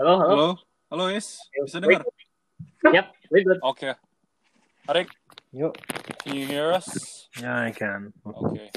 [0.00, 0.32] Halo, halo.
[0.32, 0.48] Halo,
[0.88, 2.00] halo Is, bisa dengar?
[2.80, 3.60] Yep, we good.
[3.60, 3.92] Oke.
[4.88, 5.12] Arik,
[5.52, 5.76] Yuk.
[6.24, 6.88] can you hear us?
[7.36, 8.08] Ya, I can.
[8.24, 8.72] Oke.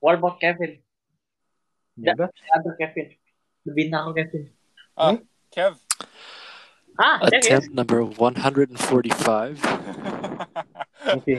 [0.00, 0.80] What about Kevin?
[2.00, 2.16] Ya.
[2.16, 3.12] The other Kevin.
[3.68, 4.48] The bintang Kevin.
[4.96, 5.20] Ah,
[5.52, 5.76] Kev.
[6.96, 7.20] Ah.
[7.28, 8.80] Attempt number 145.
[11.12, 11.34] Oke,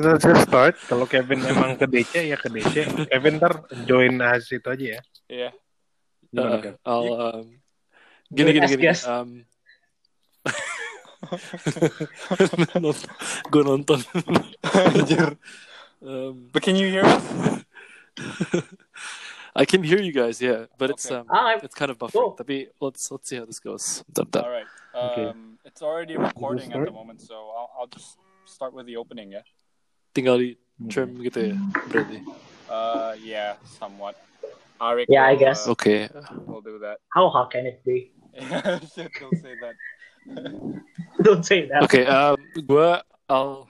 [0.00, 0.74] let's just start.
[0.88, 2.88] Kalau Kevin emang ke DC ya ke DC.
[3.12, 5.00] Kevin ntar join as itu aja ya.
[5.28, 5.50] Iya.
[6.34, 6.74] Gimana, Uh?
[6.82, 7.63] I'll um,
[8.34, 8.82] gini gini gini.
[8.82, 9.08] Yes, yes.
[9.08, 9.44] Um,
[13.52, 14.00] gue nonton.
[14.62, 15.36] Anjir.
[16.04, 17.24] Um, But can you hear us?
[19.56, 22.34] I can hear you guys, yeah, but it's um, Ah, it's kind of buffering.
[22.34, 22.36] Cool.
[22.36, 24.02] Tapi let's let's see how this goes.
[24.10, 24.42] Bentar, bentar.
[24.42, 24.66] All right.
[24.94, 25.26] Okay.
[25.30, 29.30] Um, it's already recording at the moment, so I'll, I'll just start with the opening,
[29.32, 29.46] yeah.
[30.14, 30.58] Tinggal di
[30.90, 31.56] trim gitu ya,
[31.90, 32.18] berarti.
[32.66, 34.18] Uh, yeah, somewhat.
[34.82, 35.06] Arik.
[35.06, 35.66] Yeah, I guess.
[35.66, 36.10] Uh, Oke.
[36.46, 36.98] will do that.
[37.14, 38.10] how how can it be?
[38.94, 39.76] Shit, don't say that.
[41.24, 41.84] Don't say that.
[41.84, 42.88] Oke, um, gue
[43.28, 43.68] I'll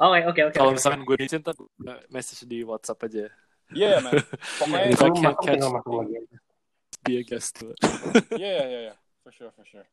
[0.00, 0.54] Oke, oke, oke.
[0.56, 3.26] kalau misalkan gue izin ntar uh, message di WhatsApp aja.
[3.74, 4.16] Yeah, man.
[4.58, 5.60] Pokoknya, If I Kalau can't catch,
[7.04, 7.78] be a guest to it.
[8.38, 8.96] yeah, yeah, yeah.
[9.20, 9.84] For sure, for sure.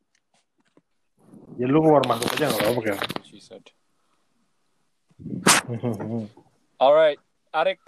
[1.60, 2.98] Ya lu keluar masuk aja nggak apa-apa kan.
[3.28, 3.66] She said.
[6.80, 7.18] All right,
[7.52, 7.82] Arik,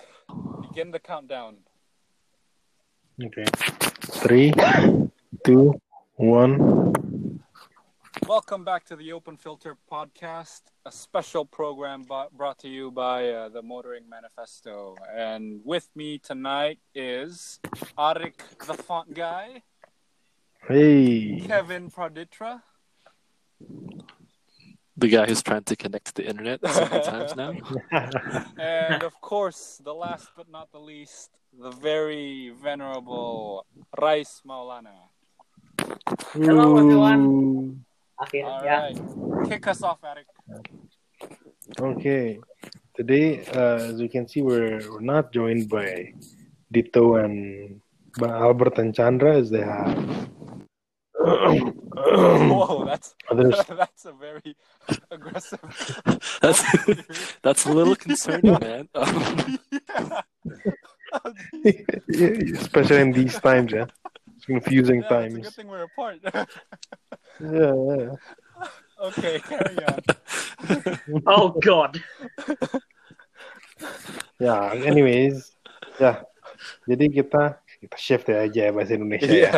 [0.69, 1.63] begin the countdown.
[3.19, 3.45] Oke.
[4.23, 4.53] Three,
[5.45, 5.81] two,
[6.17, 6.93] one.
[8.27, 13.29] Welcome back to the Open Filter Podcast, a special program bo- brought to you by
[13.31, 14.97] uh, the Motoring Manifesto.
[15.15, 17.59] And with me tonight is
[17.99, 19.63] Arik, the font guy,
[20.69, 21.41] Hey.
[21.47, 22.63] Kevin Praditra,
[24.97, 27.53] The guy who's trying to connect to the internet several times now.
[28.59, 33.67] and of course, the last but not the least, the very venerable
[34.01, 35.11] Rais Maulana.
[36.33, 37.21] Hello, everyone.
[37.27, 37.79] Ooh.
[38.19, 38.63] All Akhirnya.
[38.63, 40.27] right, kick us off, Eric.
[41.81, 42.39] Okay.
[42.95, 46.13] Today, uh, as you can see, we're, we're not joined by
[46.73, 47.81] Dito and
[48.19, 50.29] by Albert and Chandra as they have.
[51.21, 54.57] Whoa, that's that's a very
[55.11, 55.61] aggressive.
[56.41, 56.63] That's
[57.43, 58.89] that's a little concerning, man.
[58.95, 59.59] Um,
[62.61, 63.87] Especially in these times, yeah.
[64.37, 65.55] It's confusing Yeah, it's a good times.
[65.57, 66.19] thing we're apart.
[67.41, 68.21] Yeah, yeah.
[69.01, 70.01] okay, carry on.
[71.25, 71.97] Oh God.
[74.37, 75.57] Ya, anyways,
[75.97, 76.21] ya.
[76.85, 79.53] Jadi kita kita shift ya aja ya bahasa Indonesia ya.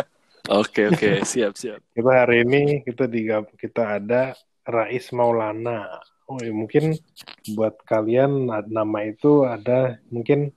[0.46, 1.82] Oke oke siap siap.
[1.90, 5.98] Kita hari ini kita digab kita ada Rais Maulana.
[6.30, 6.94] Oh, ya, mungkin
[7.58, 10.54] buat kalian nama itu ada mungkin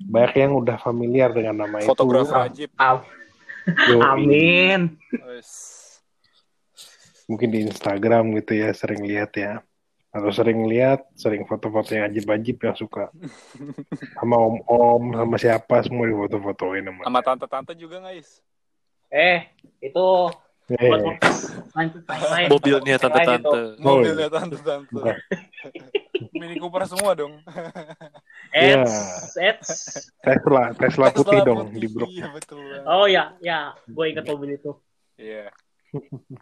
[0.00, 2.66] banyak yang udah familiar dengan nama Fotografer itu.
[2.66, 2.70] Ajib.
[2.80, 3.04] Am-
[3.90, 4.00] Yoi.
[4.00, 4.80] Amin.
[7.28, 9.60] Mungkin di Instagram gitu ya sering lihat ya.
[10.10, 13.14] Atau sering lihat, sering foto-foto yang ajib-ajib yang suka.
[14.18, 17.22] Sama om-om, sama siapa semua di foto-fotoin sama.
[17.22, 18.42] Tante-tante juga guys.
[19.06, 19.46] Eh,
[19.78, 20.06] itu
[20.78, 21.00] buat
[21.74, 22.48] lanjut lain.
[22.50, 23.60] Mobilnya tante-tante.
[23.82, 24.30] Mobilnya iya.
[24.30, 25.02] tante-tante.
[26.34, 27.42] Mini Cooper semua dong.
[28.50, 28.82] Ya.
[28.82, 28.94] Eits,
[29.38, 29.70] eits.
[30.22, 32.10] Tesla, Tesla putih Tesla dong putih, di Brook.
[32.10, 32.82] Iya betul.
[32.82, 34.72] Oh ya, ya, gue ingat mobil itu.
[35.18, 35.50] Iya.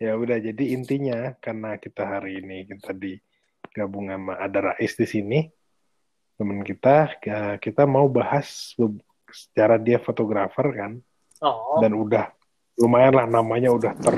[0.00, 5.44] Ya udah jadi intinya karena kita hari ini kita digabung sama ada Rais di sini
[6.40, 8.72] teman kita ya, kita mau bahas
[9.28, 11.04] secara dia fotografer kan
[11.40, 12.28] Oh, dan udah
[12.80, 14.16] lumayan lah namanya udah ter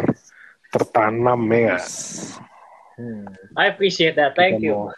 [0.71, 1.77] tertanam ya?
[2.97, 3.27] Hmm,
[3.59, 4.39] I appreciate that.
[4.39, 4.75] Thank kita you.
[4.89, 4.95] mau-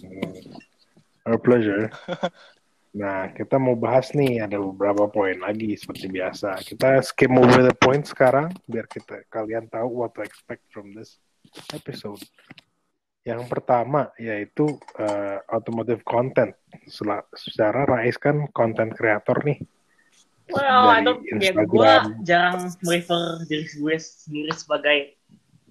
[0.00, 0.32] Hmm.
[1.28, 1.92] Our pleasure.
[2.90, 6.58] Nah, kita mau bahas nih ada beberapa poin lagi seperti biasa.
[6.64, 11.20] Kita skim over the points sekarang biar kita kalian tahu what to expect from this
[11.70, 12.18] episode.
[13.22, 16.56] Yang pertama yaitu uh, automotive content.
[17.36, 19.60] Secara Rais kan content creator nih.
[20.52, 21.92] Well, I Dari don't, ya gue
[22.26, 24.98] jarang refer diri gue sendiri sebagai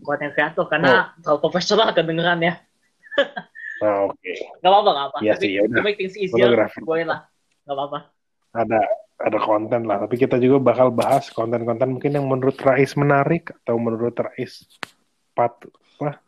[0.04, 2.54] content creator karena terlalu profesional kedengeran ya.
[3.80, 5.18] Nah, Oke, Gak apa-apa, gak apa.
[5.24, 5.84] Iya sih, ya udah.
[5.84, 6.52] make things easier,
[6.84, 7.28] boleh lah.
[7.68, 8.00] Gak apa-apa.
[8.50, 8.82] ada
[9.20, 10.04] ada konten lah.
[10.04, 14.66] Tapi kita juga bakal bahas konten-konten mungkin yang menurut Rais menarik atau menurut Rais
[15.36, 15.54] pat
[16.00, 16.20] apa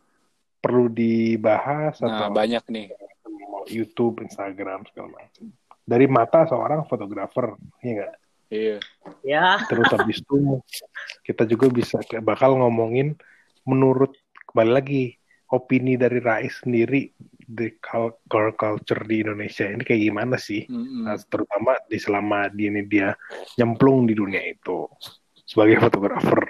[0.62, 2.88] perlu dibahas Nah atau banyak nih.
[3.72, 5.46] YouTube, Instagram segala macam.
[5.82, 8.14] Dari mata seorang fotografer, ya nggak?
[8.52, 8.78] Iya.
[9.24, 10.60] Ya, Terus habis itu
[11.24, 13.16] kita juga bisa bakal ngomongin
[13.64, 14.12] menurut
[14.52, 15.04] kembali lagi
[15.56, 17.16] opini dari Rais sendiri
[17.48, 18.16] the car
[18.56, 20.68] culture di Indonesia ini kayak gimana sih?
[20.68, 23.16] Nah, terutama di selama dia ini dia
[23.56, 24.88] nyemplung di dunia itu
[25.48, 26.44] sebagai fotografer.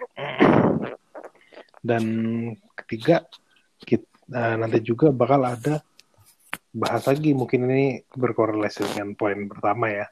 [1.82, 2.06] Dan
[2.78, 3.26] ketiga,
[3.82, 4.06] kita,
[4.58, 5.82] nanti juga bakal ada
[6.74, 10.06] bahas lagi mungkin ini berkorelasi dengan poin pertama ya.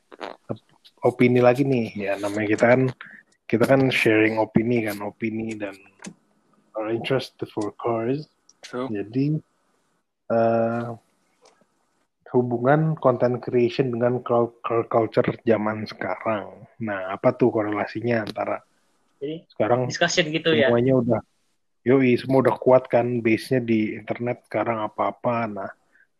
[0.99, 2.81] Opini lagi nih, ya namanya kita kan
[3.47, 5.73] kita kan sharing opini kan, opini dan
[6.75, 8.27] our interest for cars.
[8.59, 8.91] True.
[8.91, 9.39] Jadi
[10.29, 10.85] eh,
[12.35, 14.59] hubungan content creation dengan cul-
[14.91, 16.67] culture zaman sekarang.
[16.83, 18.61] Nah, apa tuh korelasinya antara
[19.17, 20.69] Jadi sekarang discussion gitu ya.
[20.69, 21.21] semuanya udah
[21.83, 25.47] yoi semua udah kuat kan base-nya di internet sekarang apa-apa.
[25.49, 25.69] Nah,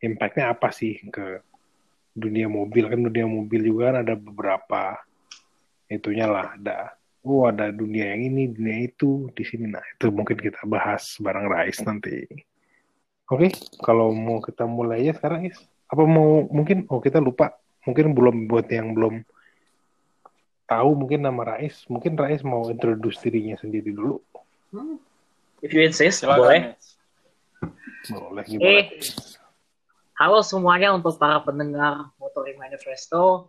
[0.02, 1.44] impact-nya apa sih ke
[2.20, 5.00] dunia mobil kan dunia mobil juga kan ada beberapa
[5.90, 9.68] itunya lah ada oh ada dunia yang ini dunia itu di sini.
[9.68, 12.26] Nah itu mungkin kita bahas bareng Rais nanti.
[13.30, 13.52] Oke
[13.84, 15.60] kalau mau kita mulai ya sekarang Is.
[15.90, 17.56] Apa mau mungkin oh kita lupa.
[17.88, 19.24] Mungkin belum buat yang belum
[20.70, 21.88] tahu mungkin nama Rais.
[21.90, 24.22] Mungkin Rais mau introduce dirinya sendiri dulu.
[24.70, 25.02] Hmm.
[25.60, 26.40] If you insist, Silakan.
[26.40, 26.62] boleh.
[28.08, 28.70] Boleh gimana?
[28.80, 28.84] Eh,
[30.20, 33.48] halo semuanya untuk para pendengar Motoring Manifesto.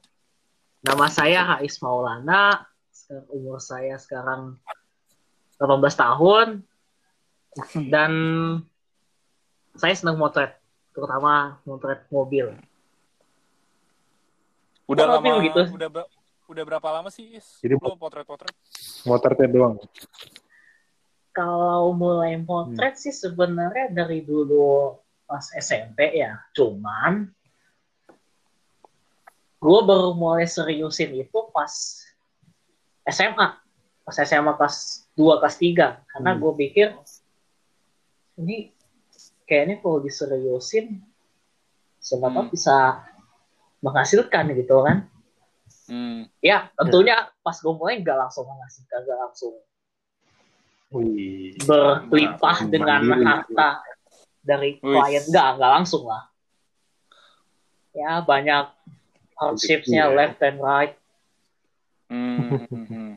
[0.81, 2.65] Nama saya Hais Maulana.
[2.91, 4.55] Sekarang umur saya sekarang
[5.59, 6.47] 18 tahun.
[7.91, 8.13] Dan
[9.75, 10.55] saya senang motret,
[10.95, 12.55] terutama motret mobil.
[14.87, 15.63] Udah Kok lama gitu?
[15.71, 16.11] udah ber-
[16.47, 17.63] udah berapa lama sih Is?
[17.63, 18.51] Jadi- Lo potret-potret?
[19.01, 19.79] motretnya doang
[21.31, 24.99] Kalau mulai motret sih sebenarnya dari dulu
[25.31, 26.43] pas SMP ya.
[26.51, 27.31] Cuman
[29.61, 31.71] gue baru mulai seriusin itu pas
[33.07, 33.49] SMA.
[34.03, 36.03] Pas SMA kelas 2, kelas 3.
[36.11, 36.41] Karena Hmm.
[36.43, 36.89] gue pikir
[38.37, 38.75] ini
[39.47, 40.99] kayaknya kalau diseriusin
[42.01, 42.51] siapa Hmm.
[42.51, 43.07] bisa
[43.79, 45.07] menghasilkan gitu kan.
[45.87, 46.27] Hmm.
[46.43, 49.55] Ya tentunya pas gue mulai nggak langsung menghasilkan, nggak langsung
[50.91, 51.55] Wih.
[51.63, 52.73] berlimpah Mandiri.
[52.75, 53.69] dengan harta
[54.41, 56.27] dari klien nggak nggak langsung lah
[57.93, 58.71] ya banyak
[59.37, 60.15] hardshipsnya Iya.
[60.17, 60.95] left and right
[62.11, 62.67] Hmm.
[62.67, 63.13] hmm, hmm.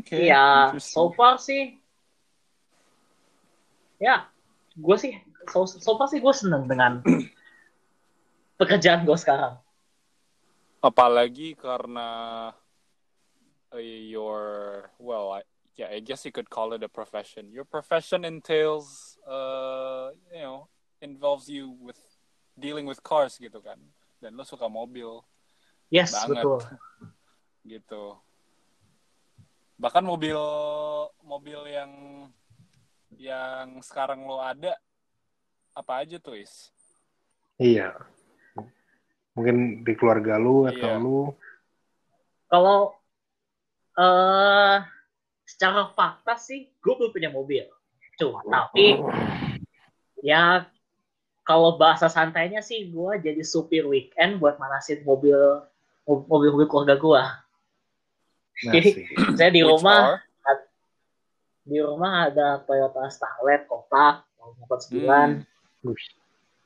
[0.00, 0.16] Oke.
[0.24, 1.76] ya so far sih
[3.98, 4.24] ya
[4.72, 5.12] gue sih
[5.50, 7.04] so, so far sih gue seneng dengan
[8.60, 9.60] pekerjaan gue sekarang
[10.80, 12.08] apalagi karena
[13.74, 15.42] uh, your well I,
[15.78, 17.54] yeah I guess you could call it a profession.
[17.54, 20.66] Your profession entails uh you know
[21.00, 21.98] involves you with
[22.58, 23.78] dealing with cars gitu kan.
[24.18, 25.22] Dan lo suka mobil.
[25.88, 26.42] Yes Banget.
[26.42, 26.58] betul.
[27.62, 28.04] Gitu.
[29.78, 30.34] Bahkan mobil
[31.22, 31.92] mobil yang
[33.14, 34.74] yang sekarang lo ada
[35.72, 36.74] apa aja tuh is?
[37.62, 37.94] Iya.
[39.38, 40.98] Mungkin di keluarga lu atau Iya.
[40.98, 41.30] lu?
[42.50, 42.98] Kalau
[43.94, 44.76] eh
[45.48, 47.64] secara fakta sih gue belum punya mobil.
[48.20, 49.00] Cuma tapi
[50.20, 50.68] ya
[51.42, 55.38] kalau bahasa santainya sih gue jadi supir weekend buat manasin mobil
[56.04, 57.22] mobil-mobil keluarga gue
[58.58, 59.02] Jadi, nasi.
[59.38, 60.18] saya di rumah
[61.62, 65.46] di rumah ada Toyota Starlet kotak tahun 49
[65.78, 65.94] Hmm.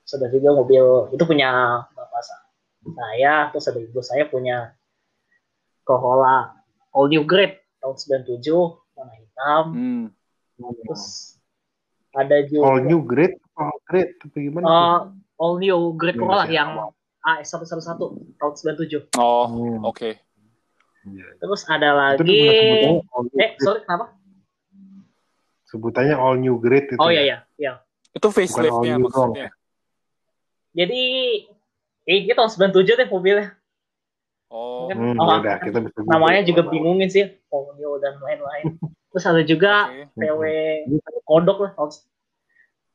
[0.08, 0.80] Sudah juga mobil
[1.12, 1.52] itu punya
[1.92, 2.48] bapak sa-
[2.82, 4.72] saya terus ada ibu saya punya
[5.84, 6.56] Corolla
[6.90, 8.46] all new grade tahun 97
[8.94, 10.06] warna hitam Hmm.
[10.80, 11.34] terus
[12.12, 14.64] ada juga All new grade, all grade, tapi gimana?
[14.64, 14.98] uh,
[15.36, 16.90] all new grade Yang Corolla masih yang awal.
[17.22, 17.86] AS111
[18.36, 19.80] tahun 97 oh Hmm.
[19.82, 20.10] oke
[21.02, 21.26] Iya.
[21.36, 22.38] terus ada lagi
[23.34, 24.14] eh sorry kenapa
[25.64, 27.00] Sebutannya all new grade itu.
[27.00, 27.16] oh ya?
[27.16, 27.72] iya iya iya
[28.12, 29.48] itu faceliftnya maksudnya
[30.70, 31.02] jadi
[32.04, 33.56] eh, ini tahun 97 deh mobilnya
[34.46, 38.80] oh Hmm, Oh, ya udah, kita bisa namanya juga bingungin sih Ponyo dan lain-lain
[39.12, 40.42] terus ada juga oke PW
[41.28, 41.90] kodok lah tahun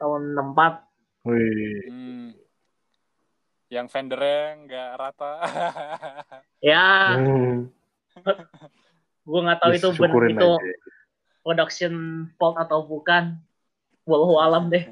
[0.02, 0.88] tahun 64
[1.28, 2.32] Wih, Hmm.
[3.68, 5.34] Yang fendernya nggak rata.
[6.72, 7.68] ya hmm.
[9.28, 10.74] gue nggak tahu itu benar itu aja.
[11.44, 11.94] production
[12.40, 13.36] fault atau bukan
[14.08, 14.88] walau alam deh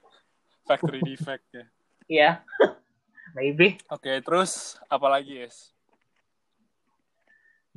[0.68, 1.64] Factory defect ya.
[2.08, 2.30] Iya
[3.36, 5.76] maybe Oke, terus apa lagi, Yes?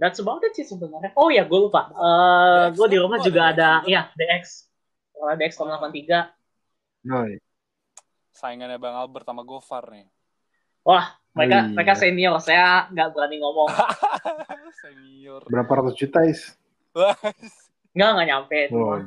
[0.01, 3.03] That's about it sih sebenarnya oh ya gue lupa Eh DX gue di kan?
[3.05, 4.43] rumah Oh, juga ada ya DX
[5.12, 6.34] Corolla DX tahun 83
[7.01, 7.39] Nah, iya.
[8.31, 10.10] Saingannya Bang Albert sama Gofar nih.
[10.81, 11.72] wah mereka Oh, iya.
[11.72, 13.70] mereka senior saya nggak berani ngomong
[14.81, 15.46] Senior.
[15.46, 16.58] berapa ratus juta is?
[17.93, 18.98] nggak nggak nyampe itu Oh,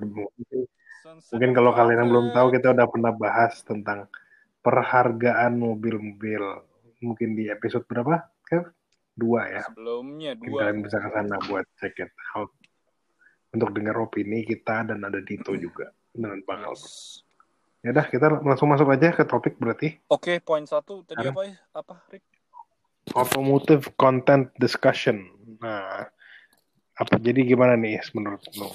[1.31, 4.09] mungkin kalau kalian yang belum tahu kita udah pernah bahas tentang
[4.61, 6.43] perhargaan mobil-mobil.
[6.99, 8.25] Mungkin di episode berapa?
[8.43, 8.73] Kev?
[9.15, 9.63] Dua ya.
[9.71, 10.61] Sebelumnya Mungkin dua.
[10.67, 12.51] kalian bisa ke sana buat check it out.
[13.55, 16.83] Untuk dengar opini kita dan ada Dito juga dengan Bang Albert.
[16.83, 17.23] Yes.
[17.85, 20.01] Ya udah, kita langsung masuk aja ke topik berarti.
[20.09, 21.55] Oke, poin satu tadi apa ya?
[21.77, 22.25] Apa, Rick?
[23.13, 25.29] Automotive content discussion.
[25.61, 26.09] Nah,
[26.95, 28.71] apa jadi gimana nih menurut lo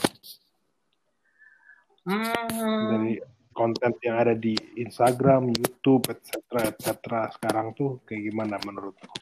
[2.09, 3.21] Hmm, dari
[3.53, 6.41] konten yang ada di Instagram, YouTube, etc.
[6.73, 7.29] etc.
[7.37, 9.13] sekarang tuh kayak gimana menurut lo?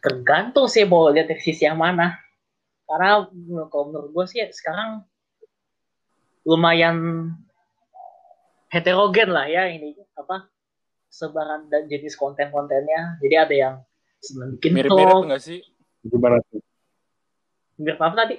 [0.00, 2.16] Tergantung sih mau lihat dari sisi yang mana.
[2.88, 3.24] Karena
[3.70, 5.04] kalau menurut gue sih sekarang
[6.42, 7.28] lumayan
[8.72, 10.50] heterogen lah ya ini apa
[11.12, 13.20] sebaran dan jenis konten-kontennya.
[13.22, 13.74] Jadi ada yang
[14.18, 15.60] seneng bikin Mirip-mirip nggak sih?
[16.02, 16.64] Gimana tuh?
[17.80, 18.36] mirip apa tadi?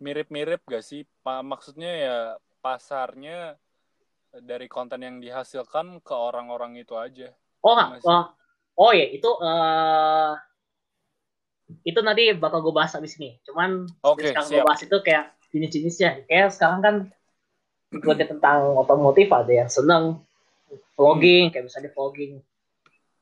[0.00, 1.04] Mirip-mirip gak sih?
[1.20, 2.16] Pa maksudnya ya
[2.64, 3.60] pasarnya
[4.32, 7.28] dari konten yang dihasilkan ke orang-orang itu aja.
[7.60, 8.08] Oh, Iya nggak sih?
[8.80, 10.32] Oh, ya itu eh
[11.86, 13.38] itu nanti bakal gue bahas abis ini.
[13.46, 16.26] Cuman Oke, sekarang gue bahas itu kayak jenis-jenisnya.
[16.26, 16.94] Kayak sekarang kan
[17.90, 20.18] gue lihat tentang otomotif ada yang seneng
[20.94, 22.38] vlogging, kayak misalnya vlogging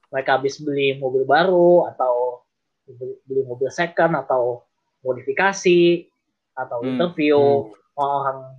[0.08, 2.40] mereka habis beli mobil baru atau
[2.88, 4.64] beli, mobil second atau
[5.04, 6.08] modifikasi
[6.56, 6.88] atau Hmm.
[6.96, 7.38] interview
[7.94, 8.56] orang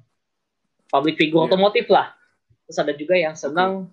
[0.89, 1.47] public figure Iya.
[1.49, 2.13] otomotif lah.
[2.69, 3.89] Terus ada juga yang senang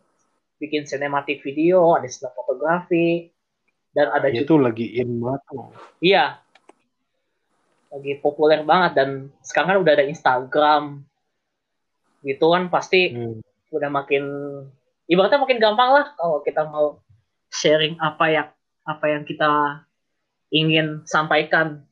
[0.56, 3.28] bikin sinematik video, ada senang fotografi,
[3.92, 5.42] dan ada juga Itu lagi in banget.
[6.00, 6.24] Iya.
[7.88, 9.08] Lagi populer banget dan
[9.40, 10.84] sekarang kan udah ada Instagram.
[12.20, 13.38] Gitu kan pasti Hmm.
[13.70, 14.24] udah makin
[15.06, 16.98] ibaratnya makin gampang lah kalau kita mau
[17.48, 18.48] sharing apa yang
[18.82, 19.50] apa yang kita
[20.48, 21.82] ingin sampaikan.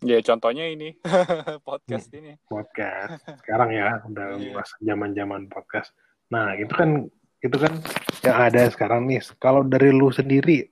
[0.00, 0.98] Ya contohnya ini
[1.68, 2.34] podcast ini.
[2.44, 4.50] podcast sekarang ya udah Iya.
[4.50, 5.94] masa zaman-zaman podcast.
[6.28, 7.06] Nah itu kan
[7.42, 7.74] itu kan
[8.22, 9.18] yang ada sekarang nih.
[9.36, 10.70] Kalau dari lu sendiri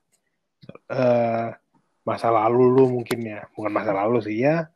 [0.87, 1.49] eh
[2.01, 4.71] masa lalu lu mungkin ya bukan masa lalu sih ya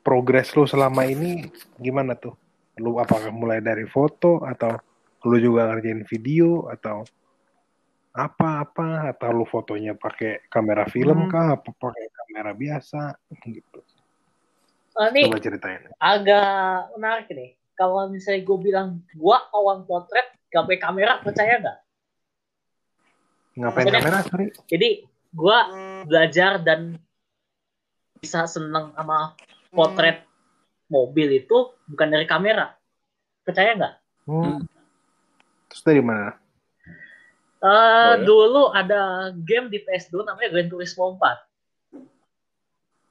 [0.00, 1.46] progres lu selama ini
[1.76, 2.34] gimana tuh?
[2.78, 4.78] Lu apakah mulai dari foto atau
[5.22, 7.02] lu juga ngerjain video atau
[8.12, 11.30] apa-apa atau lu fotonya pakai kamera film Hmm.
[11.30, 13.80] kah apa pakai kamera biasa gitu.
[14.92, 15.82] Eh, ini Coba ceritain.
[15.96, 17.56] agak menarik nih.
[17.72, 21.78] Kalau misalnya gue bilang gua awang potret gak pakai kamera percaya nggak?
[23.54, 24.46] Ngapain Maksudnya- kamera sorry?
[24.68, 24.88] Jadi
[25.32, 25.58] gua
[26.04, 27.00] belajar dan
[28.16, 29.32] bisa seneng sama
[29.68, 30.22] potret
[30.86, 31.56] mobil itu
[31.88, 32.76] bukan dari kamera.
[33.42, 33.94] Percaya nggak?
[34.28, 34.60] Hmm.
[35.68, 36.36] Terus dari mana?
[37.58, 38.22] Eh Oh, ya?
[38.22, 39.00] dulu ada
[39.32, 41.38] game di PS2 namanya Gran Turismo 4.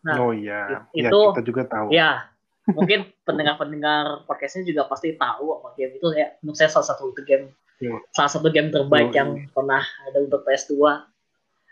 [0.01, 1.87] Nah, oh iya, ya itu- kita juga tahu.
[1.93, 2.25] Ya,
[2.69, 6.37] mungkin pendengar-pendengar podcastnya juga pasti tahu apa game itu ya.
[6.45, 7.49] Menurut saya salah satu itu game
[7.81, 7.97] Iya.
[8.13, 9.17] salah satu game terbaik Yoi.
[9.17, 11.01] yang pernah ada untuk PS2.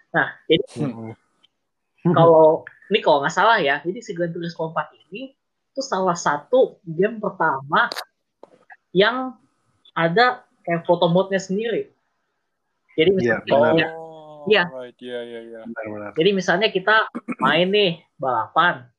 [0.10, 1.14] Nah, jadi Mm-mm.
[2.18, 5.38] kalau ini kalau nggak salah ya, jadi si Gran Turismo 4 ini
[5.70, 7.94] itu salah satu game pertama
[8.90, 9.38] yang
[9.94, 11.94] ada kayak foto mode-nya sendiri.
[12.98, 13.88] Jadi Iya, misalnya.
[13.94, 14.64] Oh, Iya.
[14.66, 14.98] right.
[14.98, 15.60] Iya, iya, iya.
[16.18, 17.06] Jadi misalnya kita
[17.38, 18.90] main nih balapan.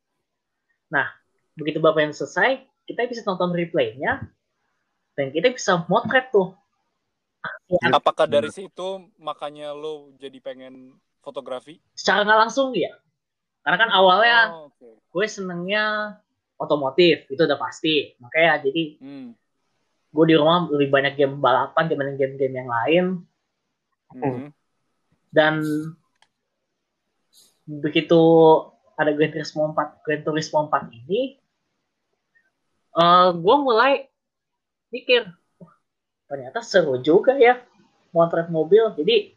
[0.94, 1.11] Nah,
[1.54, 4.26] begitu balapan selesai, kita bisa nonton replaynya
[5.14, 6.54] dan kita bisa motret tuh.
[7.71, 10.92] Ya, Apakah dari situ makanya lo jadi pengen
[11.25, 11.80] fotografi?
[11.97, 12.92] secara nggak langsung ya.
[13.64, 15.00] Karena kan awalnya Oh, oke.
[15.09, 16.16] gue senengnya
[16.57, 18.12] otomotif, itu udah pasti.
[18.21, 19.33] Makanya jadi Hmm.
[20.11, 23.04] gue di rumah lebih banyak game balapan dibanding game-game yang lain.
[24.12, 24.50] Mhm.
[25.30, 25.62] Dan
[27.64, 28.21] begitu
[28.99, 31.39] ada Gran Turismo 4, Gran Turismo 4 ini,
[32.97, 33.92] eh gue mulai
[34.90, 35.73] mikir, "Wah,
[36.26, 37.62] ternyata seru juga ya
[38.11, 38.90] motret mobil.
[38.99, 39.35] Jadi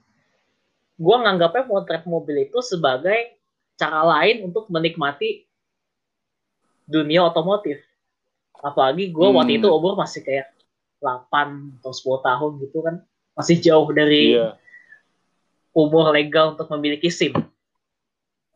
[0.93, 3.37] gue nganggapnya motret mobil itu sebagai
[3.77, 5.45] cara lain untuk menikmati
[6.85, 7.81] dunia otomotif.
[8.57, 9.37] Apalagi gue Hmm.
[9.37, 10.49] waktu itu umur masih kayak
[11.03, 12.95] 8 atau 10 tahun gitu kan.
[13.35, 14.55] Masih jauh dari Iya.
[15.73, 17.33] umur legal untuk memiliki SIM.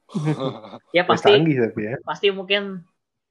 [0.96, 1.96] Ya Ya, pasti canggih tapi ya.
[2.06, 2.80] pasti mungkin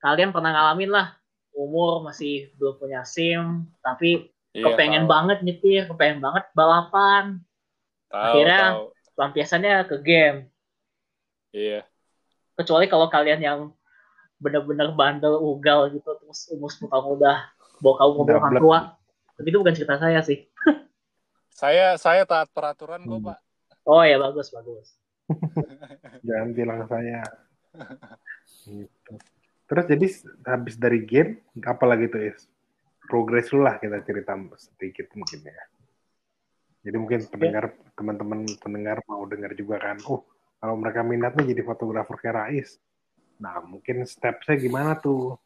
[0.02, 1.16] kalian pernah ngalamin lah
[1.56, 5.10] umur masih belum punya SIM tapi Iya, kepengen tahu.
[5.10, 7.44] banget nyetir, kepengen banget balapan,
[8.08, 8.84] Tahu, akhirnya- tahu.
[9.12, 10.38] lampiasannya ke game.
[11.52, 11.84] Iya.
[12.54, 13.60] Kecuali kalau kalian yang
[14.36, 17.36] bener-bener bandel ugal gitu terus umur 10 tahun udah
[17.80, 18.78] bawa kamu mobil orang tua.
[19.36, 20.48] Tapi itu bukan cerita saya sih.
[21.52, 23.28] Saya saya taat peraturan kok, Hmm.
[23.28, 23.38] Pak.
[23.84, 24.96] Oh ya bagus bagus.
[26.24, 27.20] Jangan bilang saya.
[28.62, 29.12] Gitu.
[29.66, 30.06] Terus jadi
[30.46, 32.46] habis dari game, apa lagi tuh Is?
[33.06, 35.64] progres dulu lah kita cerita sedikit mungkin ya.
[36.86, 40.22] Jadi mungkin pendengar teman-teman pendengar mau dengar juga kan, oh
[40.58, 42.78] kalau mereka minatnya jadi fotografer kayak Rais,
[43.38, 45.38] nah mungkin stepnya gimana tuh?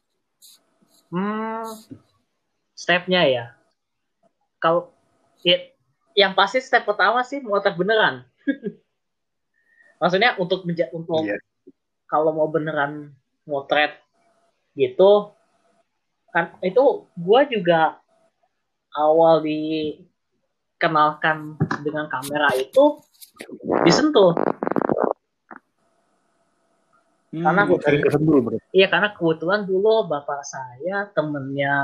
[1.09, 1.65] Hmm,
[2.77, 3.45] stepnya ya.
[4.61, 4.93] Kalau
[5.41, 5.57] ya,
[6.13, 8.21] yang pasti step pertama sih motret beneran.
[10.01, 11.37] Maksudnya untuk menja- untuk Iya.
[12.05, 13.13] kalau mau beneran
[13.49, 13.97] motret
[14.75, 15.31] gitu.
[16.31, 17.99] Kan itu gua juga
[18.95, 23.03] awal dikenalkan dengan kamera itu
[23.83, 24.35] disentuh.
[27.31, 28.59] Karena Hmm, berarti.
[28.75, 31.75] Iya karena kebetulan dulu bapak saya temennya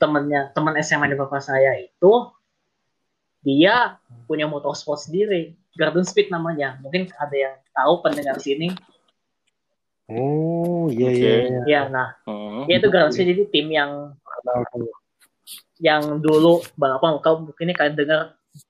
[0.00, 2.32] temennya teman SMA di bapak saya itu
[3.44, 5.52] dia punya motorsport sendiri.
[5.76, 6.80] Garden Speed namanya.
[6.80, 8.72] Mungkin ada yang tahu pendengar sini
[10.06, 11.32] Oh iya iya.
[11.40, 11.60] iya.
[11.64, 12.64] ya nah Oh.
[12.64, 14.12] dia itu Speed jadi tim yang
[15.76, 18.20] yang dulu balapan kau mungkin ini kalian dengar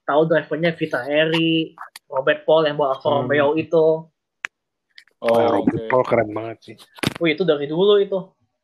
[0.03, 1.75] tahu drivernya Vita Eri
[2.07, 3.17] Robert Paul yang bawa Alfa Hmm.
[3.23, 4.09] Romeo itu
[5.19, 5.57] Oh, oke.
[5.57, 6.77] Robert Paul keren banget sih.
[7.17, 8.19] oh itu dari dulu itu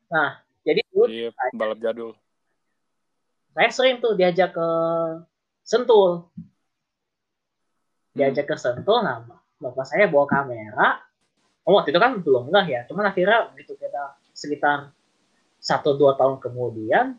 [0.06, 2.12] nah jadi dulu Iya, balap jadul.
[3.50, 4.68] saya sering tuh diajak ke
[5.60, 6.30] Sentul
[8.12, 9.22] diajak ke Sentul nah
[9.56, 10.98] bapak saya bawa kamera
[11.70, 14.02] oh waktu itu kan belum nggak ya cuman akhirnya begitu kita
[14.34, 14.90] sekitar
[15.56, 17.14] satu dua tahun kemudian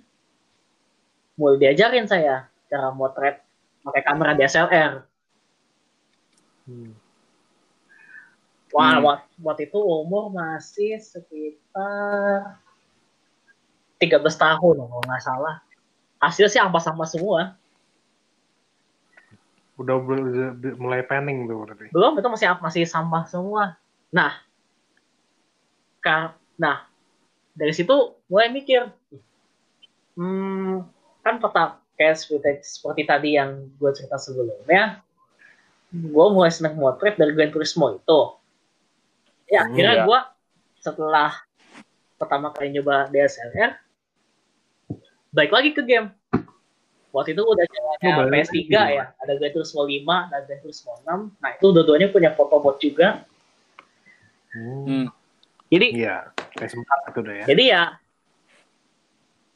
[1.34, 3.39] mulai diajarin saya cara motret
[3.81, 5.08] pakai kamera DSLR
[6.62, 6.93] Hmm.
[8.70, 9.03] wah Hmm.
[9.03, 12.60] wak- waktu itu umur masih sekitar
[13.98, 15.63] 13 tahun kalau nggak salah
[16.20, 17.55] hasil sih ampas-ampas semua
[19.74, 20.22] Udah, udah-
[20.53, 21.89] udah mulai panning tuh berarti.
[21.89, 23.80] belum itu masih masih sampah semua
[24.12, 24.38] nah
[25.98, 26.84] ka, nah
[27.51, 27.94] dari situ
[28.27, 28.89] mulai mikir
[30.15, 30.84] hmm,
[31.22, 31.65] kan peta
[31.96, 35.00] kayak seperti, seperti tadi yang gue cerita sebelumnya
[35.91, 38.22] gue mulai seneng motret dari Gran Turismo itu
[39.48, 40.03] ya Hmm, akhirnya iya.
[40.03, 40.20] gue
[40.80, 41.32] setelah
[42.16, 43.72] pertama kali nyoba DSLR
[45.29, 46.09] balik lagi ke game
[47.12, 48.96] waktu itu udah jalannya Oh, balik PS3 lagi.
[48.96, 53.27] ya ada Gran Turismo 5 dan Gran Turismo 6 nah itu dua-duanya punya photobot juga
[54.51, 54.83] Hmm.
[54.83, 55.05] Hmm.
[55.72, 56.18] jadi Iya,
[56.53, 57.46] kayak sempat itu udah ya.
[57.48, 57.83] jadi ya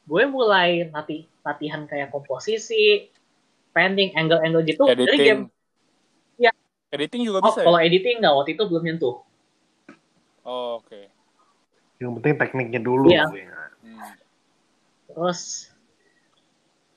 [0.06, 3.10] gue mulai latih latihan kayak komposisi
[3.70, 5.38] pending angle-angle gitu dari game Editing.
[6.38, 6.52] Iya.
[6.94, 7.66] Editing juga oh, bisa ya?
[7.66, 9.16] kalau editing nggak waktu itu belum nyentuh
[10.46, 11.10] Oh, oke.
[11.98, 13.10] Yang penting tekniknya dulu.
[13.10, 13.26] Iya.
[13.34, 13.62] ya.
[13.82, 14.14] Hmm.
[15.10, 15.40] terus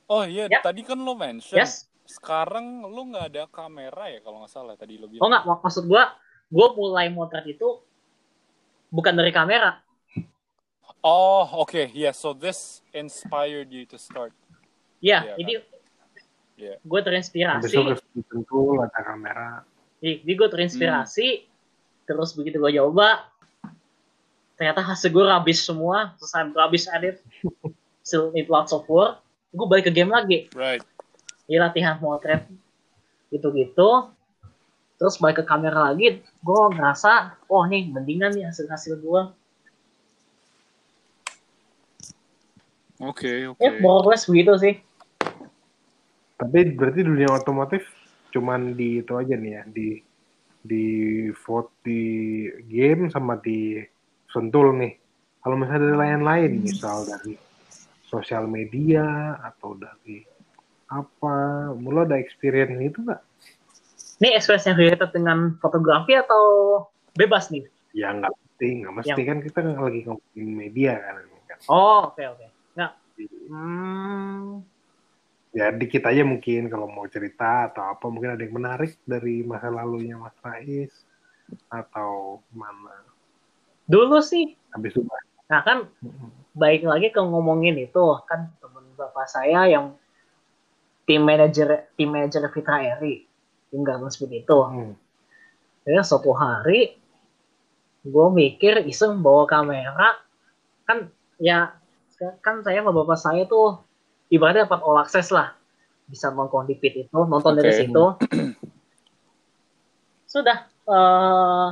[0.06, 0.66] Oh iya, Yap.
[0.66, 1.58] tadi kan lo mention.
[1.58, 5.22] yes Sekarang lo nggak ada kamera ya kalau nggak salah tadi lo bilang.
[5.22, 6.04] oh nggak mak- maksud gue
[6.50, 7.82] gue mulai motret itu
[8.90, 9.80] bukan dari kamera
[11.00, 11.96] Oh, oke.
[11.96, 14.36] Yeah, so this inspired you to start.
[15.00, 15.54] ya Iya, jadi
[16.60, 16.76] Iya.
[16.84, 19.64] gue terinspirasi Besok tentu ada kamera.
[20.04, 21.28] jadi, jadi gue terinspirasi
[22.04, 23.32] terus begitu gue coba
[24.60, 27.24] ternyata hasil gue habis semua selesai habis edit
[28.04, 29.24] still need lots of work
[29.56, 30.84] gue balik ke game lagi Right.
[31.48, 32.44] ya latihan motret
[33.32, 34.12] gitu-gitu
[35.00, 39.24] terus balik ke kamera lagi gue ngerasa oh nih mendingan nih hasil hasil gue
[43.00, 43.64] Oke, oke.
[43.64, 44.76] ya more or less begitu sih
[46.40, 47.84] Tapi berarti dunia otomotif
[48.32, 49.90] cuman di itu aja nih ya, di
[50.60, 50.86] di
[51.34, 52.04] vote di
[52.68, 53.80] game sama di
[54.32, 54.96] sentul nih.
[55.40, 57.36] Kalau misalnya dari lain-lain, misal dari
[58.08, 60.24] sosial media atau dari
[60.92, 63.22] apa, mulu ada experience itu nggak?
[64.20, 66.44] Ini experience yang related dengan fotografi atau
[67.16, 67.64] bebas nih?
[67.96, 71.14] Ya nggak mesti, nggak mesti kan kita lagi ngomongin media kan.
[71.24, 71.58] ini kan.
[71.72, 72.48] oh oke oke.
[72.76, 72.92] Nggak.
[73.50, 74.64] Hmm,
[75.50, 79.74] Ya dikit aja mungkin kalau mau cerita atau apa mungkin ada yang menarik dari masa
[79.74, 80.94] lalunya Mas Rais
[81.74, 83.02] atau mana.
[83.90, 84.54] dulu sih.
[84.76, 85.02] Habis itu
[85.50, 85.90] nah kan
[86.54, 88.04] baik lagi ke ngomongin itu.
[88.30, 89.98] Kan temen bapak saya yang
[91.10, 93.29] tim manajer tim manajer Fitra Eri
[93.70, 94.94] tim Garden Speed itu Hmm.
[95.86, 96.98] ya suatu hari
[98.06, 100.18] gue mikir iseng bawa kamera
[100.86, 101.76] kan ya
[102.44, 103.80] kan saya sama bapak saya tuh
[104.30, 105.56] ibaratnya dapat all access lah
[106.10, 107.80] bisa nonton di feed itu nonton dari Oke.
[107.86, 108.06] situ
[110.30, 110.58] sudah
[110.90, 111.70] eh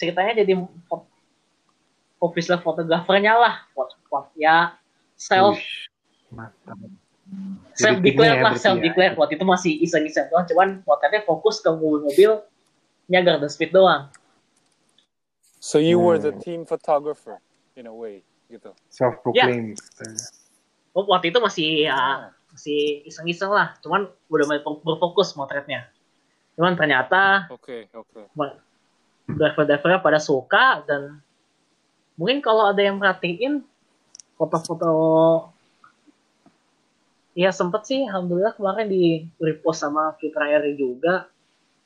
[0.00, 0.52] ceritanya jadi
[2.20, 3.54] official fotografernya lah
[4.36, 4.76] ya
[5.16, 5.60] self
[6.32, 6.76] mantap.
[7.74, 8.84] Self declare ya lah berarti self ya.
[8.90, 12.42] declare waktu itu masih iseng-iseng doang cuman potretnya fokus ke mobil-mobil
[13.10, 14.10] nya Garden Speed doang
[15.60, 16.40] So you were the Hmm.
[16.40, 17.36] team photographer
[17.76, 18.24] in a way.
[18.48, 18.72] gitu.
[18.90, 19.76] Self proclaim.
[20.96, 23.76] Oh, waktu itu masih ya masih iseng-iseng lah.
[23.78, 25.86] Cuman udah mulai berfokus motretnya.
[26.58, 28.26] Cuman ternyata Oke, oke.
[29.30, 31.22] driver-drivernya pada suka dan
[32.18, 33.62] mungkin kalau ada yang perhatiin
[34.34, 34.90] foto-foto
[37.34, 41.30] ya sempet sih alhamdulillah kemarin di repost sama Fitra Eri juga.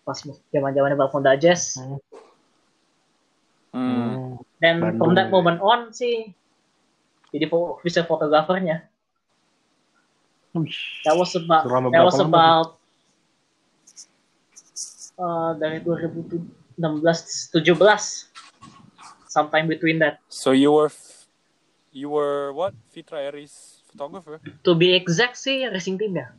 [0.05, 1.81] Pas zaman zamannya Balkonda Jazz.
[3.75, 4.39] Hmm.
[4.63, 6.31] dan Bandung, from that moment on sih
[7.35, 7.51] jadi
[7.83, 8.87] visual fotografernya
[11.03, 12.79] that was about Selama that was about
[15.19, 18.31] uh, dari 2016 17
[19.27, 20.23] sometime between that.
[20.31, 20.95] So you were
[21.91, 22.79] you were what?
[22.95, 23.27] Fitra
[23.95, 24.37] Aries photographer?
[24.61, 26.35] to be exact sih racing team ya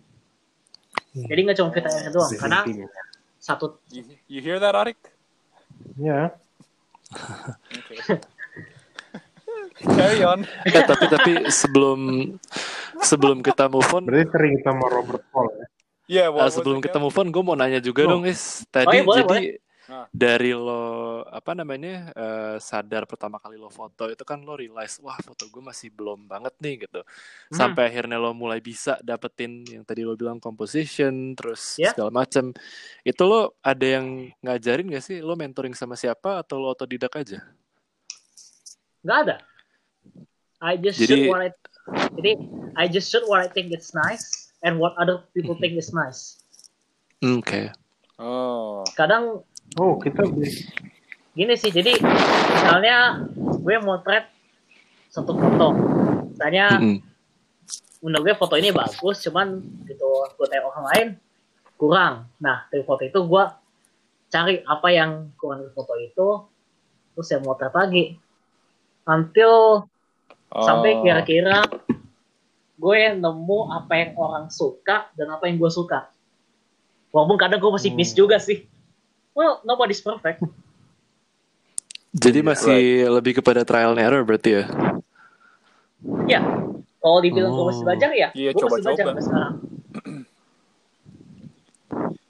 [1.15, 2.85] jadi nggak cuma Fitra Eri doang Racing karena team.
[3.39, 4.99] satu You, you hear that, Arik?
[5.95, 6.35] Ya,
[7.71, 7.97] Okay.
[9.95, 10.41] Carry on.
[10.65, 11.99] Eh, tapi tapi sebelum
[12.97, 15.65] sebelum kita move on, berarti sering sama Robert Paul ya.
[16.05, 18.17] Yeah, what was sebelum it kita move on, gue mau nanya juga Oh.
[18.17, 18.65] dong, Is.
[18.67, 19.41] Tadi Oh, iya, boleh, jadi
[19.85, 20.09] Ah.
[20.09, 25.13] dari lo apa namanya eh, sadar pertama kali lo foto itu kan lo realize wah
[25.21, 27.05] foto gue masih belum banget nih gitu.
[27.05, 27.53] Hmm.
[27.53, 31.93] Sampai akhirnya lo mulai bisa dapetin yang tadi lo bilang composition terus Ya.
[31.93, 32.49] segala macam.
[33.05, 35.21] Itu lo ada yang ngajarin gak sih?
[35.21, 37.45] Lo mentoring sama siapa atau lo otodidak aja?
[39.05, 39.37] nggak ada
[40.65, 41.49] I just Jadi- shoot what I
[42.17, 42.31] jadi
[42.73, 46.41] I just shoot what I think it's nice and what other people think is nice
[47.21, 47.69] Hmm, Oke.
[48.17, 48.81] Oh.
[48.97, 50.51] kadang Oh, kita beli.
[51.31, 54.31] gini sih jadi misalnya gue motret
[55.09, 55.67] satu foto
[56.25, 57.03] misalnya Mm-mm.
[57.99, 61.07] menurut gue foto ini bagus cuman gitu gue tanya orang lain
[61.75, 63.43] kurang nah dari foto itu gue
[64.25, 66.27] cari apa yang kurang dari foto itu
[67.11, 68.15] terus saya motret lagi
[69.03, 69.83] until
[70.55, 71.03] sampai Oh.
[71.03, 71.67] kira-kira
[72.75, 76.07] gue nemu apa yang orang suka dan apa yang gue suka
[77.09, 78.19] walaupun kadang gue masih miss Hmm.
[78.19, 78.63] juga sih
[79.35, 80.41] well nobody's perfect
[82.15, 84.63] Jadi Iya, masih lebih kepada trial and error berarti ya?
[86.25, 86.39] ya
[86.97, 87.87] kalau dibilang gue masih Oh.
[87.91, 88.85] belajar ya Iya, gue masih coba-coba.
[88.87, 89.53] belajar sampai sekarang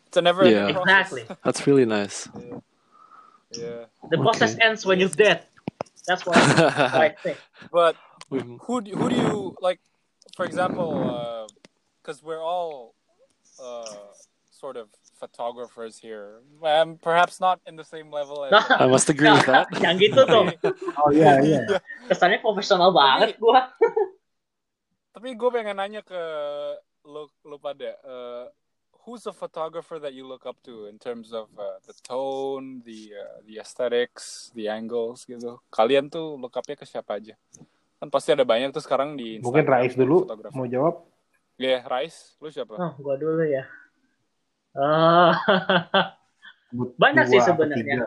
[0.07, 0.73] It's a never ending Yeah.
[0.73, 1.11] process.
[1.11, 2.25] exactly That's really nice.
[3.51, 3.87] Yeah.
[4.09, 5.45] the process ends when you're dead
[6.03, 7.37] that's what, what I think
[7.71, 7.95] But
[8.29, 9.79] who do, who do you like
[10.35, 10.91] for example
[12.01, 12.93] because we're all
[13.61, 14.11] uh,
[14.51, 14.89] sort of
[15.25, 16.45] photographers here.
[16.61, 19.73] Um, perhaps not in the same level as I must agree with that.
[19.81, 20.53] yang gitu tuh.
[21.01, 21.65] Oh iya, iya.
[22.09, 23.59] kesannya profesional banget gue
[25.15, 26.21] tapi gue pengen nanya ke
[27.07, 28.45] lo lo pada uh,
[29.07, 33.15] who's a photographer that you look up to in terms of uh, the tone the
[33.15, 35.57] uh, the aesthetics the angles gitu?
[35.71, 37.33] Kalian tuh look up-nya ke siapa aja?
[37.95, 40.17] Kan pasti ada banyak tuh sekarang di Mungkin Instagram Rais dulu
[40.51, 41.07] mau jawab.
[41.55, 42.35] ya Rais.
[42.43, 42.75] Lu siapa?
[42.75, 43.63] Oh, gue dulu ya
[44.75, 45.31] Eh,
[47.03, 48.03] Banyak sih atau sebenarnya.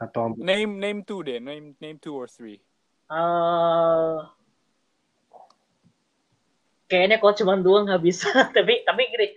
[0.00, 0.40] ambil.
[0.42, 2.56] name name two deh name name two or three
[3.12, 4.16] eh,
[6.88, 9.28] kayaknya kalau cuma dua nggak bisa tapi tapi gini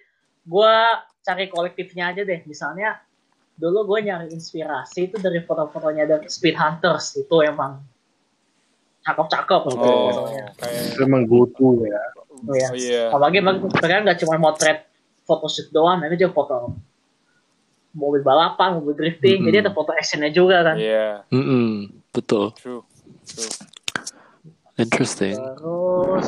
[0.47, 0.75] gue
[1.23, 3.03] cari kolektifnya aja deh misalnya
[3.59, 7.83] dulu gue nyari inspirasi itu dari foto-fotonya dari Speed Hunters itu emang
[9.03, 9.77] cakep-cakep Oke.
[9.77, 10.47] oh fotonya.
[10.57, 12.01] kayak Itu emang go-to ya.
[12.17, 12.67] Oh, iya.
[12.71, 14.89] oh iya apalagi emang mereka nggak cuma motret
[15.23, 16.75] photoshoot doang mereka juga foto
[17.93, 19.47] mobil balapan mobil drifting Mm-mm.
[19.49, 20.75] jadi ada foto actionnya juga kan.
[20.81, 21.23] Iya.
[21.29, 22.49] Mm-mm, betul.
[22.57, 22.81] true
[23.27, 23.53] true.
[24.81, 25.37] Interesting.
[25.37, 26.27] terus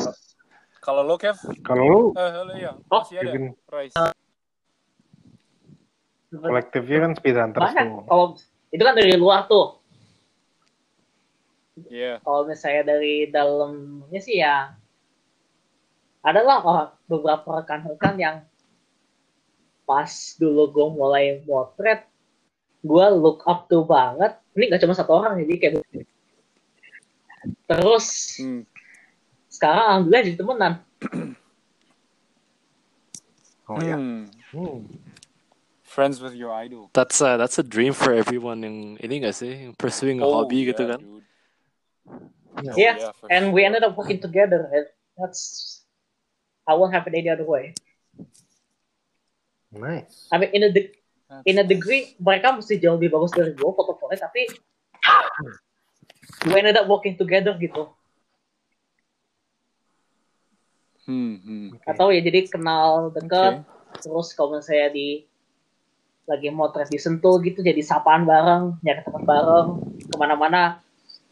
[0.78, 1.34] kalau lo Kev?
[1.66, 3.34] Kalau lu eh halo ya Oh, masih ada?
[3.34, 3.94] Bikin Rais
[6.36, 7.62] kolektifnya kan Speed tuh.
[8.06, 8.26] kalau
[8.70, 9.80] itu kan dari luar tuh.
[11.90, 12.24] Iya.
[12.24, 14.72] Kalau misalnya dari dalamnya sih ya
[16.24, 18.36] adalah orang beberapa rekan-rekan yang
[19.86, 20.10] pas
[20.42, 22.10] dulu gue mulai motret
[22.86, 25.74] gue look up tuh banget ini gak cuma satu orang jadi kayak
[27.70, 28.62] terus hmm.
[29.50, 30.74] sekarang alhamdulillah jadi temenan
[33.66, 33.98] Oh ya.
[33.98, 34.30] Hmm.
[34.54, 34.86] Hmm.
[35.82, 39.74] friends with your idol That's a, that's a dream for everyone yang ini gak sih?
[39.74, 41.00] Pursuing a hobby gitu yeah, kan?
[41.02, 41.26] dude.
[42.56, 43.56] Oh, yeah, yeah, for and sure.
[43.58, 44.86] we ended up working together and
[45.18, 45.82] that's
[46.70, 47.74] I won't have it any other way
[49.76, 50.32] Nice.
[50.32, 51.70] I mean in a de- That's in a nice.
[51.70, 54.48] degree mereka mesti jauh lebih bagus dari gue foto-fotonya tapi
[56.46, 57.92] we ended up working together gitu
[61.06, 61.68] Hmm, hmm.
[61.86, 64.02] atau ya jadi kenal dekat Oke.
[64.02, 65.22] terus kalau saya di
[66.26, 69.68] lagi motret di Sentul gitu jadi sapaan bareng nyari teman bareng
[70.02, 70.82] ke mana-mana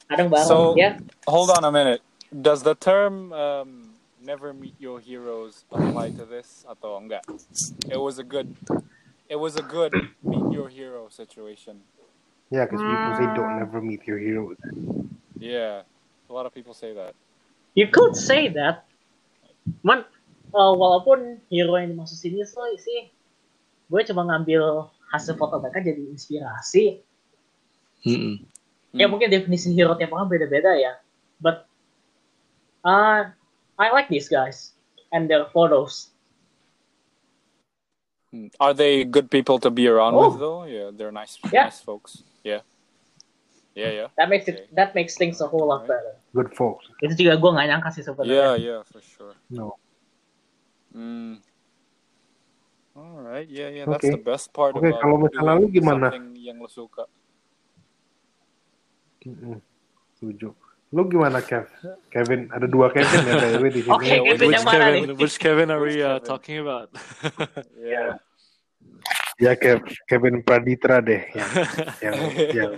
[0.06, 2.06] kadang bareng So- ya Hold on a minute.
[2.30, 3.93] Does the term um,
[4.24, 7.28] "never meet your heroes" apply to this atau enggak?
[7.92, 8.48] It was a good,
[9.28, 9.92] it was a good
[10.24, 11.84] meet your hero situation.
[12.48, 14.58] Yeah, because people say don't never meet your heroes.
[15.44, 15.84] Yeah,
[16.30, 17.14] a lot of people say that.
[17.74, 18.86] you could say that
[19.84, 20.06] cuman
[20.54, 23.02] uh, walaupun hero yang dimaksud sini sih
[23.90, 27.04] gue cuma ngambil hasil foto mereka jadi inspirasi
[28.08, 28.46] Mm-mm.
[28.96, 29.12] ya Hmm.
[29.12, 30.96] mungkin definisi hero tiap orang beda-beda ya
[31.42, 31.66] but
[32.86, 33.34] uh,
[33.80, 34.74] I like these guys
[35.12, 36.10] and their photos
[38.34, 38.50] Hmm.
[38.58, 40.26] Are they good people to be around Oh.
[40.34, 40.66] with though?
[40.66, 41.70] Yeah, they're nice, Yeah.
[41.70, 42.26] nice folks.
[42.42, 42.66] Yeah,
[43.78, 44.74] yeah, yeah, that makes it Okay.
[44.74, 46.02] that makes things a whole lot Alright.
[46.02, 46.90] better Good folks.
[47.06, 49.38] itu juga gue nggak nyangka sih yeah, sebenarnya yeah, for sure.
[49.54, 49.78] No.
[50.98, 51.46] Mm.
[52.98, 53.86] All right, yeah, yeah.
[53.86, 54.18] That's Okay.
[54.18, 56.10] the best part Okay, about kalau misalnya lu gimana?
[56.10, 57.06] something yang lu suka.
[59.30, 59.62] Mm-mm.
[60.18, 60.58] Setuju.
[60.94, 61.66] Lu gimana, Kev?
[62.08, 63.90] Kevin, ada dua Kevin ya by the way di sini.
[63.92, 65.02] Oke, Yeah, Kevin Which yang mana Kevin?
[65.02, 65.16] nih?
[65.18, 66.94] Which Kevin are we uh, talking about?
[67.74, 68.22] Yeah.
[69.42, 71.50] Ya, Kev, Kevin Praditra deh yang
[72.00, 72.16] yang
[72.62, 72.72] yang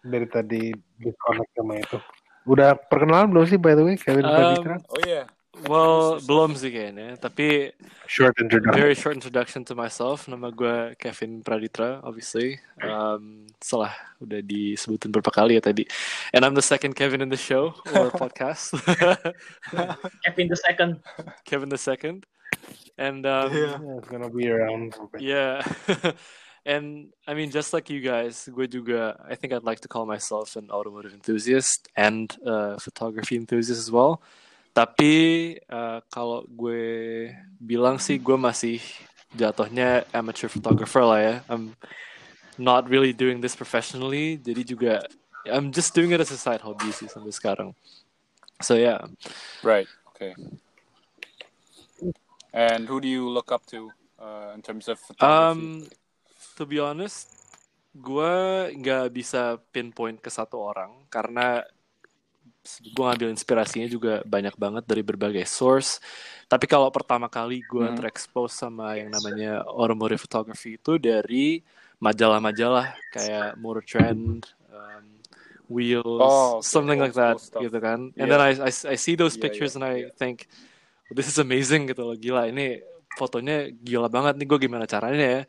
[0.00, 2.00] dari tadi disconnect sama itu.
[2.48, 4.76] Udah perkenalan belum sih by the way Kevin Um, Praditra?
[4.88, 5.28] Oh yeah.
[5.68, 6.62] Well, Introduce belum yourself.
[6.62, 7.08] sih kayaknya.
[7.18, 7.46] Tapi
[8.06, 8.74] Short introduction.
[8.74, 10.26] very short introduction to myself.
[10.26, 12.58] Nama gue Kevin Praditra, obviously.
[12.80, 15.84] Um, setelah udah disebutin beberapa kali ya tadi.
[16.32, 18.72] And I'm the second Kevin in the show or podcast.
[20.24, 21.00] Kevin the second
[21.44, 22.26] Kevin the second.
[22.98, 24.94] And um, Yeah, it's gonna be around.
[24.94, 25.22] for a bit.
[25.22, 25.62] Yeah.
[26.66, 30.04] and I mean, just like you guys, gue juga, I think I'd like to call
[30.04, 34.20] myself an automotive enthusiast and uh, photography enthusiast as well.
[34.70, 35.12] Tapi
[35.66, 37.28] uh, kalau gue
[37.58, 38.78] bilang sih, gue masih
[39.34, 41.34] jatuhnya amateur photographer lah ya.
[41.50, 41.74] I'm
[42.54, 44.38] not really doing this professionally.
[44.38, 45.02] Jadi juga,
[45.46, 47.70] I'm just doing it as a side hobby sih sampai sekarang.
[48.62, 49.02] So yeah.
[49.64, 49.88] Right.
[50.14, 50.36] Okay.
[52.52, 55.26] And who do you look up to uh, in terms of photography?
[55.26, 55.86] Um,
[56.58, 57.30] to be honest,
[57.94, 58.34] gue
[58.74, 61.62] nggak bisa pinpoint ke satu orang karena
[62.62, 65.98] gue ngambil inspirasinya juga banyak banget dari berbagai source.
[66.44, 67.96] Tapi kalau pertama kali gue Hmm.
[67.96, 71.64] terexpose sama yang namanya automotive photography itu dari
[72.00, 75.04] majalah-majalah kayak Motor Trend, um,
[75.70, 76.66] Wheels, Oh, okay.
[76.68, 78.12] something like that, gitu kan.
[78.18, 78.32] And Yeah.
[78.36, 80.12] then I, I I see those Yeah, pictures yeah, and I yeah.
[80.18, 80.50] think
[81.14, 82.82] this is amazing gitu loh, gila ini
[83.18, 85.42] fotonya gila banget nih gue gimana caranya ya.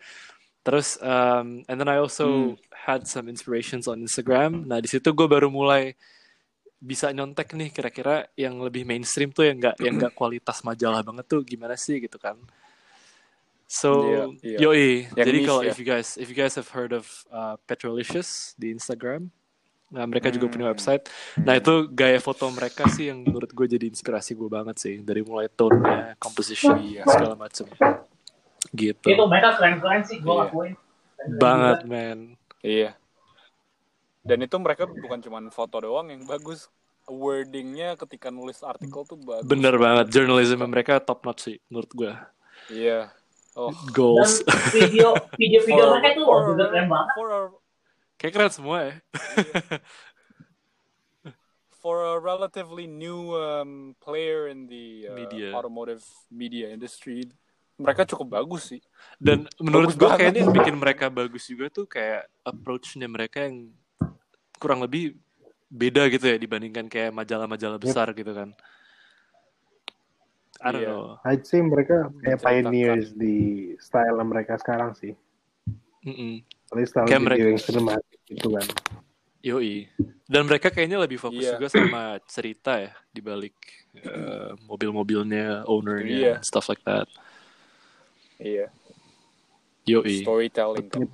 [0.62, 2.62] Terus um, and then I also Hmm.
[2.69, 4.69] had some inspirations on Instagram.
[4.69, 5.97] Nah di situ gue baru mulai
[6.82, 11.30] bisa nyontek nih kira-kira yang lebih mainstream tuh yang nggak yang nggak kualitas majalah banget
[11.30, 12.36] tuh gimana sih gitu kan.
[13.70, 14.58] So Iya, iya.
[14.60, 14.89] yoi.
[15.13, 15.70] Yang Jadi kalau ya.
[15.70, 19.30] if you guys if you guys have heard of uh, Petrolicious di Instagram,
[19.88, 20.74] nah mereka juga punya Hmm.
[20.74, 21.08] website.
[21.38, 25.22] Nah itu gaya foto mereka sih yang menurut gue jadi inspirasi gue banget sih dari
[25.22, 27.06] mulai tone-nya, composition, Iya.
[27.06, 27.70] segala macem.
[28.72, 29.04] Gitu.
[29.04, 30.41] itu mereka keren-keren sih gue Iya.
[30.46, 30.74] lakuin
[31.36, 32.20] Banget man.
[32.62, 32.96] Iya.
[34.21, 36.69] Dan itu mereka bukan cuma foto doang yang bagus.
[37.10, 39.43] Wordingnya ketika nulis artikel tuh bagus.
[39.43, 40.13] Bener banget.
[40.13, 42.13] Journalism mereka top notch sih menurut gue.
[42.69, 43.10] Iya.
[43.51, 43.67] Oh.
[43.67, 44.45] dan Goals.
[44.71, 47.39] video video-video For- mereka itu for- juga keren banget For a,
[48.15, 48.93] Kayak keren semua ya.
[51.73, 55.49] for a relatively new um, player in the uh, Media.
[55.51, 57.25] automotive media industry,
[57.75, 58.81] mereka cukup bagus sih.
[59.17, 60.19] Dan menurut Bagus gue banget.
[60.21, 63.73] kayaknya yang bikin mereka bagus juga tuh kayak approach-nya mereka yang
[64.62, 65.17] kurang lebih
[65.65, 68.54] beda gitu ya dibandingkan kayak majalah-majalah besar gitu kan.
[70.62, 70.93] I don't Iya.
[70.93, 71.17] know.
[71.26, 73.36] I'd say mereka kayak pioneers di
[73.82, 75.17] style mereka sekarang sih.
[76.06, 76.45] Mm-mm.
[76.69, 78.67] Paling style Kayak mereka- yang cinematic gitu kan.
[79.41, 79.89] Yoi.
[80.30, 81.58] Dan mereka kayaknya lebih fokus Iya.
[81.58, 83.58] juga sama cerita ya di balik
[83.91, 86.45] eh, mobil-mobilnya, ownernya, Iya.
[86.45, 87.10] stuff like that.
[88.38, 88.69] Iya.
[89.84, 90.21] Yoi.
[90.21, 91.10] Storytelling kan.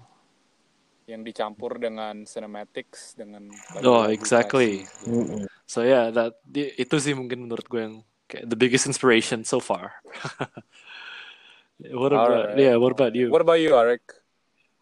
[1.08, 3.48] Yang dicampur dengan cinematics dengan
[3.80, 4.84] Oh, exactly.
[5.08, 5.48] Mm-mm.
[5.64, 7.96] So yeah, that di- itu sih mungkin menurut gue yang
[8.28, 10.04] kayak the biggest inspiration so far.
[11.96, 12.60] what about Alright.
[12.60, 12.76] yeah?
[12.76, 13.32] What about you?
[13.32, 14.04] What about you, Arik?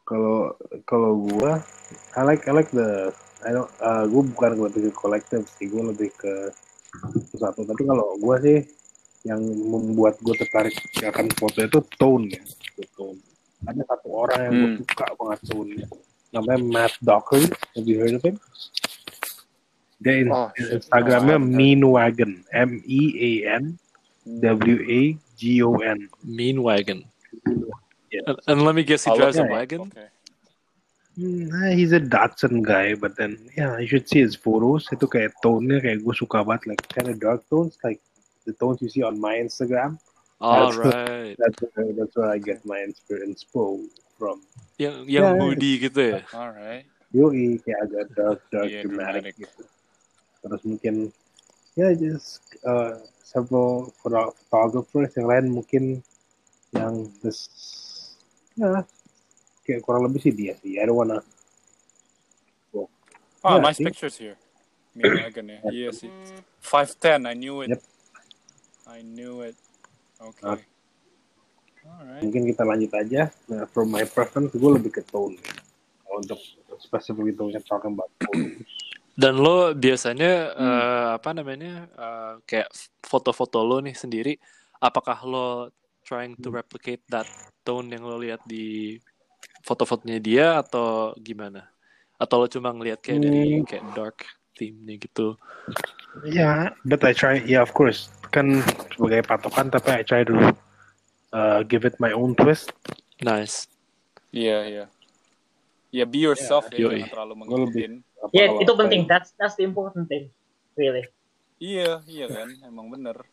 [0.05, 0.53] Kalau
[0.85, 1.61] kalau gua,
[2.17, 3.09] I like I like the
[3.45, 6.49] I don't uh, gua bukan lebih ke kolektif sih, gua lebih ke
[7.37, 7.65] satu.
[7.65, 8.65] Tapi kalau gua sih
[9.25, 12.41] yang membuat gua tertarik akan foto itu tone ya,
[12.93, 13.17] tone.
[13.65, 14.77] Ada satu orang yang Hmm.
[14.81, 15.39] suka banget
[16.35, 16.57] tone-nya.
[16.59, 17.47] Namanya Matt Dockery.
[17.75, 18.39] Have you heard of him?
[20.01, 20.83] Dia in- Oh, shit.
[20.83, 21.55] Instagramnya No, I haven't.
[21.55, 23.79] Mean Wagon, M E A N
[24.43, 25.01] W A
[25.37, 26.09] G O N.
[26.23, 27.05] Mean wagon.
[28.11, 28.21] Yeah.
[28.27, 29.81] And, and let me guess, he I'll drives a wagon.
[29.91, 30.07] Okay.
[31.15, 34.87] Hmm, nah, he's a Datsun guy, but then yeah, you should see his photos.
[34.91, 38.03] Itu kayak tone-nya kayak gue suka banget, like kind of dark tones, like
[38.43, 39.95] the tones you see on my Instagram.
[40.43, 41.35] All That's- right.
[41.39, 43.31] That's where, that's where I get my inspiration.
[43.31, 43.79] inspo
[44.17, 44.41] from.
[44.75, 45.39] Yang yang Yeah.
[45.39, 46.23] moody gitu ya.
[46.31, 46.85] Alright.
[47.15, 49.35] Yoi, kayak agak dark, dark, Yeah, dramatic, dramatic.
[49.39, 49.63] gitu.
[50.43, 50.95] Terus mungkin
[51.79, 55.83] ya just uh, several photo- photographers yang lain mungkin
[56.75, 57.47] yang this
[58.59, 58.83] ya
[59.63, 60.75] kayak kurang lebih sih dia sih.
[60.79, 61.23] I don't wanna
[63.45, 63.85] Oh, Yeah, nice see?
[63.85, 64.41] pictures here.
[64.97, 65.61] Me and Megan, yeah.
[65.69, 66.09] Iya sih.
[66.65, 67.69] 5'10", I knew it.
[67.77, 67.81] Yep.
[68.89, 69.53] I knew it.
[70.17, 70.41] Okay.
[70.49, 70.57] Ah.
[71.85, 72.21] Alright.
[72.25, 73.21] mungkin kita lanjut aja.
[73.47, 75.37] Nah, from my preference gue lebih ke tone.
[76.05, 76.39] Kalau untuk
[76.81, 78.65] specifically tone talking about tone.
[79.15, 82.67] Dan lo biasanya eh, apa namanya eh, kayak
[82.99, 84.35] foto-foto lo nih sendiri,
[84.83, 85.47] apakah lo
[86.03, 87.25] trying to replicate that
[87.63, 88.99] tone yang lo lihat di
[89.63, 91.69] foto-fotonya dia atau gimana?
[92.19, 93.65] Atau lo cuma ngelihat kayak dari Hmm.
[93.67, 94.17] kayak dark
[94.55, 95.35] theme-nya gitu?
[96.23, 97.43] Yeah, but I try.
[97.43, 98.07] Yeah, of course.
[98.31, 98.63] Kan
[98.95, 100.55] sebagai patokan, tapi I try to
[101.35, 102.71] uh, give it my own twist.
[103.19, 103.67] Nice.
[104.31, 104.85] Iya, iya.
[105.91, 107.03] Ya, be yourself ya, Yoi.
[107.03, 107.91] jangan terlalu Gue lebih mengikutin.
[108.19, 109.01] apa Ya kalau itu penting.
[109.03, 109.09] ya.
[109.11, 110.27] That's that's the important thing,
[110.75, 111.03] really.
[111.55, 113.23] Iya, iya kan, emang bener.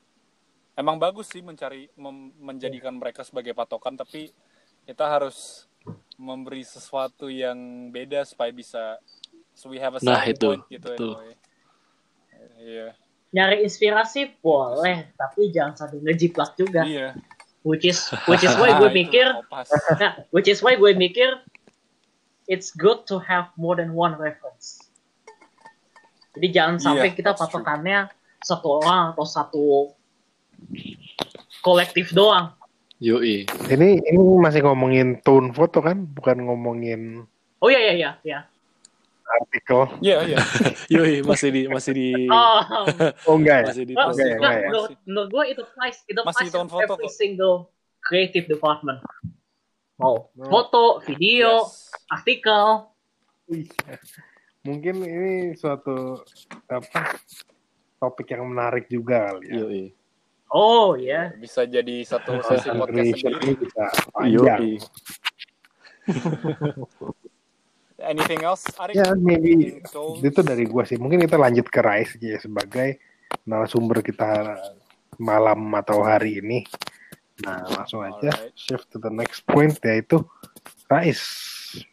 [0.78, 4.30] Emang bagus sih mencari mem- menjadikan mereka sebagai patokan, tapi
[4.86, 5.66] kita harus
[6.14, 8.94] memberi sesuatu yang beda supaya bisa
[9.52, 11.18] so we have a Nah, itu, point gitu betul.
[11.18, 11.34] anyway.
[12.62, 12.88] Iya.
[13.32, 16.86] Nyari inspirasi boleh, tapi jangan sampai ngejiplak juga.
[16.86, 17.18] Iya.
[17.62, 19.26] Which is which is why gue mikir,
[20.02, 21.38] nah, which is why gue mikir
[22.50, 24.82] it's good to have more than one reference.
[26.34, 27.62] Jadi jangan sampai Iya, kita that's true.
[27.62, 28.10] patokannya
[28.42, 29.64] satu orang atau satu
[31.62, 32.50] kolektif doang.
[33.02, 33.46] Yoi.
[33.46, 37.26] Ini ini masih ngomongin tone foto kan, bukan ngomongin
[37.62, 38.40] Oh iya iya iya iya.
[39.34, 39.80] Artikel.
[40.00, 40.38] Iya, iya.
[40.94, 42.60] Yoi masih di masih di Oh,
[43.26, 43.66] Oh enggak ya?
[43.70, 44.66] masih di well, Enggak ya, enggak, enggak ya?
[44.66, 47.14] menurut, menurut gue itu applies, itu Masih applies tahun in foto every kok.
[47.14, 47.56] single
[47.98, 48.98] creative department.
[49.96, 50.44] Mau Oh.
[50.44, 51.88] foto, video, Yes.
[52.06, 52.64] artikel.
[54.62, 56.22] Mungkin ini suatu
[56.66, 57.18] apa
[57.98, 59.54] topik yang menarik juga kali ya.
[59.60, 59.84] Yoi.
[60.48, 61.32] oh ya.
[61.34, 63.40] Bisa jadi satu sesi podcast sendiri.
[63.40, 64.60] ini bisa panjang.
[68.02, 68.98] Anything else, Arik?
[68.98, 69.78] Ya, maybe
[70.22, 70.98] itu dari gua sih.
[70.98, 72.98] Mungkin kita lanjut ke Rais ya, sebagai
[73.46, 74.58] narasumber kita
[75.22, 76.66] malam atau hari ini.
[77.42, 78.54] Nah, langsung aja Alright.
[78.54, 80.22] shift to the next point yaitu
[80.86, 81.22] Rais.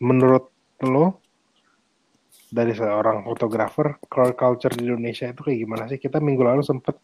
[0.03, 0.51] Menurut
[0.83, 1.23] lo
[2.49, 5.97] dari seorang fotografer culture di Indonesia itu kayak gimana sih?
[6.01, 6.97] Kita minggu lalu sempat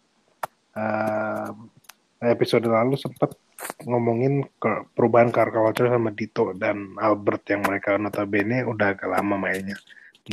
[0.76, 1.50] eh,
[2.28, 3.34] episode lalu sempat
[3.86, 9.36] ngomongin ke perubahan car culture sama Dito dan Albert yang mereka notabene udah agak lama
[9.40, 9.78] mainnya.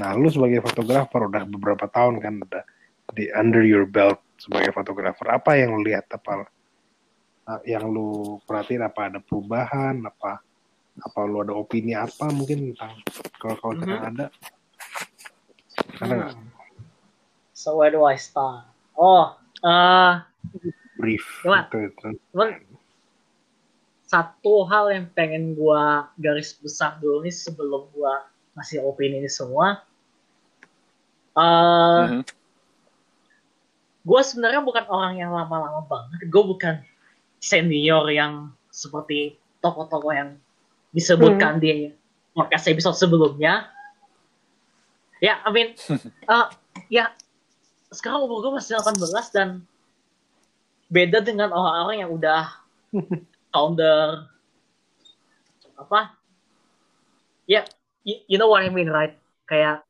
[0.00, 2.64] Nah, lu sebagai fotografer udah beberapa tahun kan udah
[3.12, 5.28] di under your belt sebagai fotografer.
[5.28, 6.48] Apa yang lu lihat apa
[7.48, 10.40] uh, yang lu perhatiin apa ada perubahan apa
[10.92, 13.00] apa lu ada opini apa mungkin tentang
[13.40, 14.26] kalau culture yang ada
[16.00, 16.48] ada nggak Hmm.
[17.52, 18.66] So where do I start?
[18.98, 20.14] Oh, eh
[21.02, 21.66] brief Gimana?
[21.66, 22.06] itu, itu.
[22.30, 22.50] cuman
[24.06, 28.22] satu hal yang pengen gua garis besar dulu nih sebelum gua
[28.54, 29.80] ngasih opini ini semua.
[31.32, 32.20] Eh, Mhm.
[34.02, 36.28] gue sebenarnya bukan orang yang lama-lama banget.
[36.28, 36.84] Gue bukan
[37.40, 40.36] senior yang seperti tokoh-tokoh yang
[40.92, 41.88] disebutkan di
[42.36, 43.72] podcast episode sebelumnya.
[45.24, 45.72] Ya, I mean,
[46.28, 46.46] eh,
[46.92, 47.16] ya
[47.88, 49.64] sekarang umur gue masih 18 dan
[50.92, 52.52] beda dengan orang-orang yang udah
[53.52, 54.28] founder
[55.80, 56.14] apa?
[57.48, 57.64] Ya,
[58.04, 59.16] you, you know what I mean, right?
[59.48, 59.82] Kayak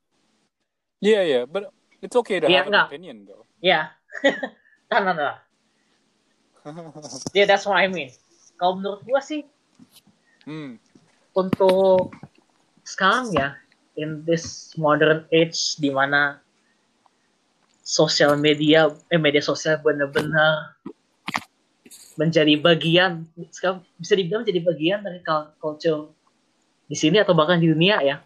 [1.03, 3.43] Yeah, yeah, but it's okay to Iya, have an opinion though.
[3.59, 3.91] Ya.
[4.91, 5.35] nah, nah, nah.
[7.35, 8.15] Yeah, that's what I mean.
[8.55, 9.43] Kalau menurut gua sih
[10.43, 10.79] Hmm.
[11.39, 12.11] untuk
[12.83, 13.55] sekarang ya
[13.95, 16.42] in this modern age di mana
[17.93, 20.81] sosial media eh media sosial benar-benar
[22.17, 26.09] menjadi bagian sekarang bisa dibilang menjadi bagian dari cul- culture
[26.89, 28.17] di sini atau bahkan di dunia ya.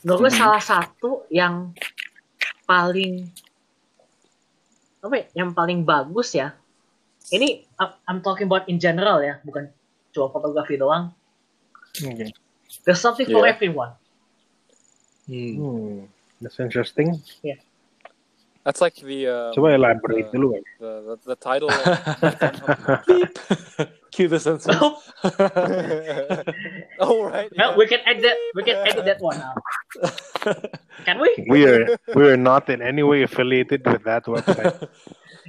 [0.00, 0.40] Menurut gue Mhm.
[0.40, 1.72] salah satu yang
[2.64, 3.28] paling
[5.00, 6.52] apa ya, yang paling bagus ya.
[7.32, 9.72] Ini I'm- I'm talking about in general ya, bukan
[10.12, 11.12] cuma fotografi doang.
[12.00, 12.32] Oke.
[12.84, 13.52] There's something for Yeah.
[13.56, 13.92] everyone.
[15.24, 15.52] Hmm.
[15.56, 15.98] Hmm,
[16.40, 17.20] that's interesting.
[18.64, 20.52] That's like the um, Coba elaborate the, dulu.
[20.52, 20.62] kan.
[20.80, 21.70] the, the, the title.
[21.72, 23.38] Of Beep.
[24.12, 24.72] Cue the sensor.
[27.00, 27.48] oh right.
[27.56, 27.76] well, yeah.
[27.76, 28.36] we can edit that.
[28.54, 29.56] We can edit that one out.
[31.06, 31.46] Can we?
[31.48, 34.88] We are we are not in any way affiliated with that website.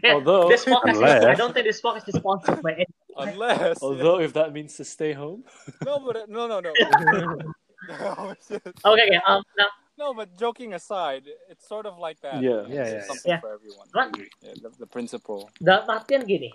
[0.03, 3.35] Yeah, Although- this podcast, is, Unless- I don't think this podcast is sponsored by anyone.
[3.35, 3.83] Unless.
[3.83, 5.43] Although if that means to stay home.
[5.85, 6.71] no, but uh, no, no, no.
[6.71, 9.19] no, it's Okay, okay.
[9.27, 9.67] Um, now,
[10.01, 12.41] no, but joking aside, it's sort of like that.
[12.41, 12.65] Yeah.
[12.65, 13.39] Yeah, yeah, something yeah.
[13.39, 13.85] for everyone.
[13.93, 14.17] What?
[14.41, 15.53] Yeah, the, the principle.
[15.61, 16.49] dalam artian gini,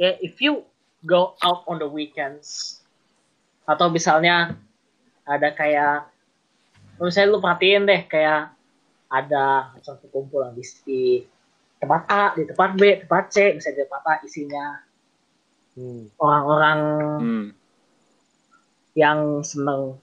[0.00, 0.64] ya if you
[1.04, 2.80] go out on the weekends
[3.68, 4.56] atau misalnya
[5.28, 6.08] ada kayak,
[6.96, 8.56] misalnya lu perhatiin deh kayak
[9.12, 11.02] ada satu kumpulan di, di
[11.76, 14.66] tempat A, di tempat B, tempat C, misalnya di tempat A isinya
[15.72, 16.12] Hmm.
[16.20, 16.80] orang-orang
[17.16, 17.48] Hmm.
[18.92, 19.96] yang seneng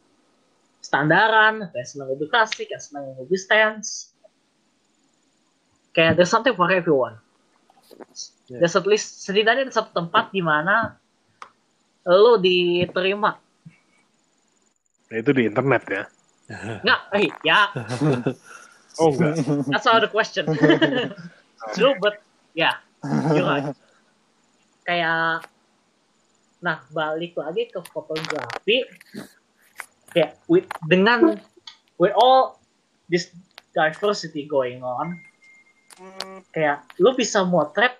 [0.90, 4.18] standaran, kayak seneng edukasi, kayak seneng mobil stance.
[5.94, 7.22] Kayak there's something for everyone.
[8.50, 8.66] Yeah.
[8.66, 10.98] There's at least setidaknya ada satu tempat di mana
[12.10, 13.38] lo diterima.
[15.10, 16.04] Nah, itu di internet ya.
[16.86, 17.70] Nggak, eh, ya,
[19.00, 19.38] Oh enggak.
[19.72, 20.44] that's not the question.
[21.76, 22.20] True, but
[22.52, 22.82] yeah,
[23.32, 23.72] you're right.
[24.84, 25.46] Kayak,
[26.60, 28.84] nah balik lagi ke fotografi,
[30.12, 31.40] kayak with, dengan
[32.02, 32.60] with all
[33.08, 33.32] this
[33.74, 35.18] diversity going on,
[36.56, 37.98] kayak lu bisa motret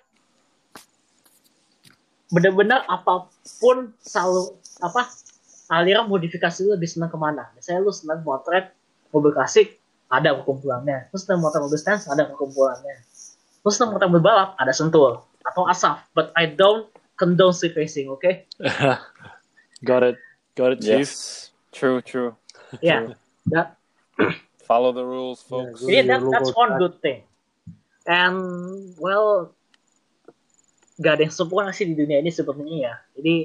[2.30, 3.26] bener-bener apa
[3.58, 4.54] pun selalu
[4.86, 5.10] apa
[5.74, 8.70] aliran modifikasi lu lebih senang ke mana misalnya lu senang motret
[9.10, 13.02] mobil klasik ada perkumpulannya lu senang motret mobil stance ada perkumpulannya
[13.66, 16.86] lu senang motret mobil balap ada sentul atau asaf but I don't
[17.18, 18.46] condone street racing oke okay?
[19.84, 20.16] Got it.
[20.56, 21.08] Got it, Chief.
[21.08, 21.49] Yes.
[21.72, 22.02] True.
[22.02, 22.34] True.
[22.82, 23.14] ya
[23.50, 23.76] that
[24.70, 25.82] Follow the rules, folks.
[25.82, 27.26] Yeah, that, that's one good thing.
[28.06, 29.50] And well,
[31.02, 32.94] gak ada yang sempurna sih di dunia ini sepertinya ya.
[33.18, 33.36] Jadi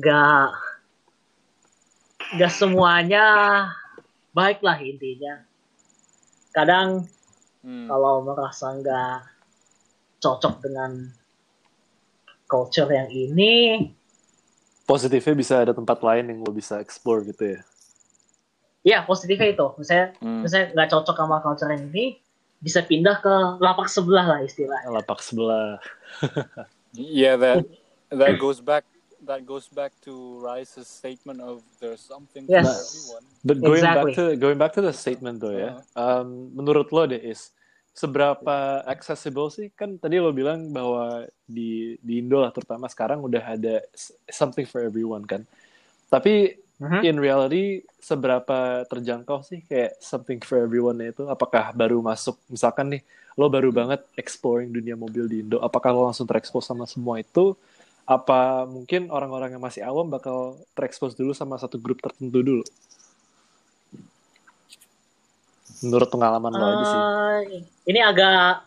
[0.00, 0.48] gak
[2.40, 3.24] gak semuanya
[4.32, 5.44] baik lah intinya.
[6.56, 7.04] Kadang
[7.62, 7.86] Hmm.
[7.86, 9.22] kalau merasa nggak
[10.18, 11.14] cocok dengan
[12.50, 13.86] culture yang ini,
[14.92, 17.60] Positifnya bisa ada tempat lain yang lo bisa explore gitu ya.
[18.84, 19.66] ya positifnya itu.
[19.80, 20.44] Misalnya, Hmm.
[20.44, 22.20] misalnya nggak cocok sama culture yang ini,
[22.60, 24.92] bisa pindah ke lapak sebelah lah istilahnya.
[24.92, 25.80] Lapak sebelah.
[26.92, 27.64] Yeah, that
[28.12, 28.84] that goes back
[29.24, 30.12] that goes back to
[30.44, 32.68] Rice's statement of there's something Yes.
[32.68, 33.24] for everyone.
[33.40, 34.12] But going Exactly.
[34.12, 37.56] back to going back to the statement though ya, um, menurut lo deh is
[37.92, 39.68] seberapa accessible sih?
[39.72, 43.84] Kan tadi lo bilang bahwa di di Indo lah terutama sekarang udah ada
[44.28, 45.44] something for everyone kan.
[46.08, 47.00] Tapi Mhm.
[47.06, 51.22] in reality seberapa terjangkau sih kayak something for everyone itu?
[51.30, 53.02] Apakah baru masuk misalkan nih
[53.38, 57.54] lo baru banget exploring dunia mobil di Indo, apakah lo langsung terekspos sama semua itu?
[58.02, 62.64] Apa mungkin orang-orang yang masih awam bakal terekspos dulu sama satu grup tertentu dulu?
[65.82, 67.00] Menurut pengalaman lo aja sih.
[67.84, 68.62] Ini agak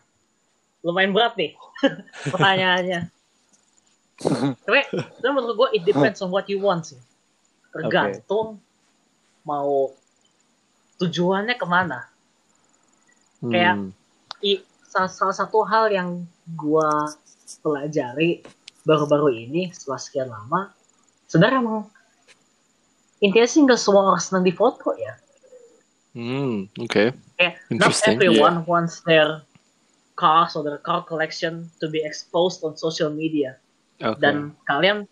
[0.81, 1.55] lumayan berat nih
[2.31, 3.01] pertanyaannya.
[4.61, 6.99] Tapi, tapi menurut gue it depends on what you want sih.
[7.73, 8.59] Tergantung
[9.41, 9.91] mau
[10.95, 12.07] tujuannya ke mana.
[13.41, 13.91] kayak- Hmm.
[14.41, 16.91] I, salah, salah satu hal yang gue
[17.59, 18.41] pelajari
[18.81, 20.71] baru-baru ini setelah sekian lama,
[21.25, 21.89] sebenarnya emang
[23.19, 25.13] intinya sih nggak semua orang senang difoto ya.
[26.15, 27.11] Hmm, oke.
[27.35, 29.43] Kayak not everyone wants their
[30.15, 33.59] cars or their car collection to be exposed on social media.
[33.99, 34.23] Oke.
[34.23, 35.11] Dan kalian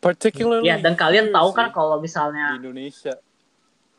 [0.00, 3.16] Particularly ya dan kalian tahu kan kalau di misalnya Indonesia.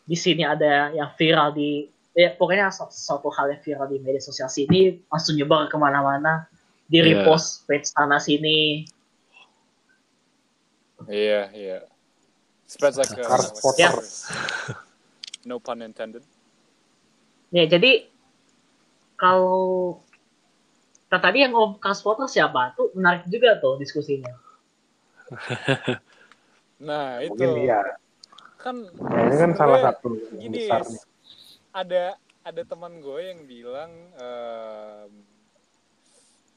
[0.05, 4.21] di sini ada yang viral di ya pokoknya su- suatu hal yang viral di media
[4.21, 6.45] sosial sini langsung nyebar ke mana-mana
[6.85, 7.25] di Iya.
[7.25, 8.85] repost page sana sini
[11.09, 11.81] Yeah, yeah.
[12.65, 13.77] Spreads like a, Car like.
[13.77, 13.93] Yeah.
[15.45, 16.25] No pun intended.
[17.53, 18.09] ya jadi
[19.15, 20.01] kalau
[21.07, 24.33] nah, tadi yang ngomong transporter siapa tuh menarik juga tuh diskusinya
[26.75, 27.79] Nah, itu Mungkin iya.
[28.59, 30.81] kan Ya, ini kan salah satu yang gini besar
[31.75, 35.11] ada ada teman gue yang bilang um,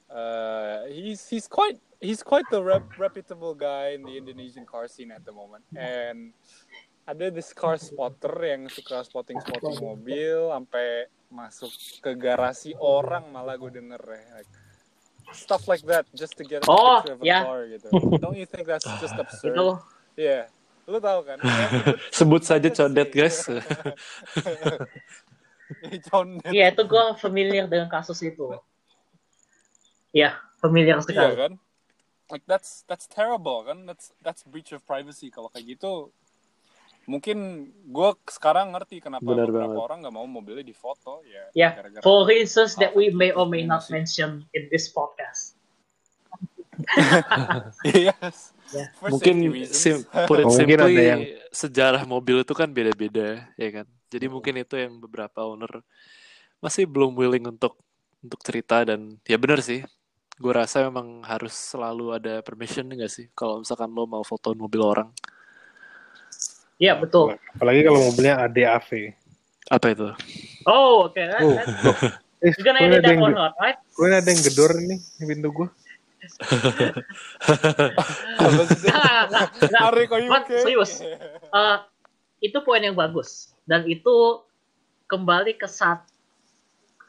[0.09, 5.11] uh, he's he's quite he's quite the rep, reputable guy in the Indonesian car scene
[5.11, 6.33] at the moment and
[7.09, 11.73] ada this car spotter yang suka spotting spotting mobil sampai masuk
[12.05, 14.51] ke garasi orang malah gue denger ya like,
[15.33, 17.41] stuff like that just to get a Oh, picture of a ya.
[17.41, 17.89] car gitu
[18.23, 19.69] don't you think that's just absurd itu
[20.21, 20.53] yeah
[20.85, 21.69] lu tahu kan Ya,
[22.13, 23.17] sebut- saja codet, see.
[23.17, 23.45] guys.
[26.49, 28.51] Iya, itu gue familiar dengan kasus itu.
[30.17, 31.35] Iya, familiar Iya sekali.
[31.37, 31.53] kan?
[32.33, 33.85] Like that's that's terrible kan?
[33.85, 36.11] That's that's breach of privacy kalau kayak gitu.
[37.09, 37.39] Mungkin
[37.89, 39.81] gue sekarang ngerti kenapa Benar beberapa banget.
[39.81, 41.49] orang nggak mau mobilnya difoto ya.
[41.57, 43.97] Ya, gara-gara- for reasons that we may or may Iya not sih.
[43.97, 45.57] mention in this podcast.
[47.85, 48.37] yes.
[48.69, 48.85] Ya.
[49.01, 53.69] For mungkin sim, put it Mungkin simply ada yang- sejarah mobil itu kan beda-beda ya
[53.73, 55.81] kan jadi mungkin itu yang beberapa owner
[56.61, 57.81] masih belum willing untuk
[58.21, 59.81] untuk cerita dan ya benar sih
[60.37, 64.85] gue rasa memang harus selalu ada permission enggak sih kalau misalkan lo mau foto mobil
[64.85, 65.09] orang
[66.79, 67.35] Iya, betul.
[67.59, 69.15] Apalagi kalau mobilnya ADAV.
[69.69, 70.09] apa itu
[70.65, 71.21] Oh, oke.
[71.21, 71.69] that- Oh, that-
[72.39, 73.75] Eh, gue ada that yang, one right?
[73.83, 75.69] gue ada yang gedor nih di pintu gue.
[80.31, 80.63] But okay?
[80.63, 81.03] serius.
[81.03, 81.77] Eh,
[82.39, 84.47] itu poin yang bagus dan itu
[85.11, 86.07] kembali ke saat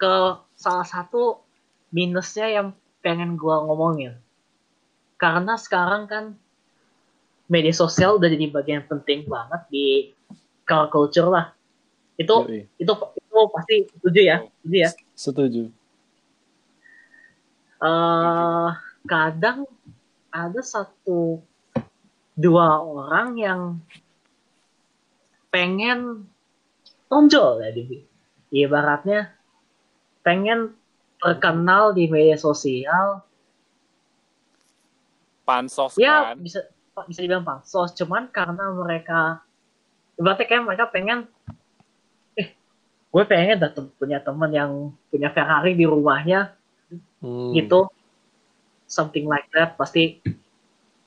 [0.01, 0.13] ke
[0.57, 1.45] salah satu
[1.93, 2.67] minusnya yang
[3.05, 4.17] pengen gua ngomongin
[5.19, 6.25] karena sekarang kan
[7.49, 9.87] media sosial udah jadi bagian penting banget di
[10.69, 11.51] car culture lah.
[12.15, 12.69] Itu Yoi.
[12.77, 14.89] itu itu pasti setuju ya setuju ya.
[15.17, 15.63] Setuju.
[17.81, 18.69] Eh
[19.09, 19.65] kadang
[20.29, 21.41] ada satu
[22.37, 23.61] dua orang yang
[25.49, 26.29] pengen
[27.09, 28.05] tonjol ya di
[28.53, 29.33] ibaratnya
[30.21, 30.77] pengen
[31.17, 33.25] terkenal di media sosial.
[35.43, 36.37] Pansos ya kan?
[36.37, 36.61] bisa
[37.07, 39.39] bisa dibilang pansos cuman karena mereka
[40.19, 41.19] ibaratnya kayak mereka pengen
[42.35, 42.51] eh
[43.07, 44.71] gue pengen tem- punya teman yang
[45.07, 46.59] punya Ferrari di rumahnya
[47.19, 47.53] Hmm.
[47.53, 47.85] gitu.
[48.89, 50.23] Something like that pasti.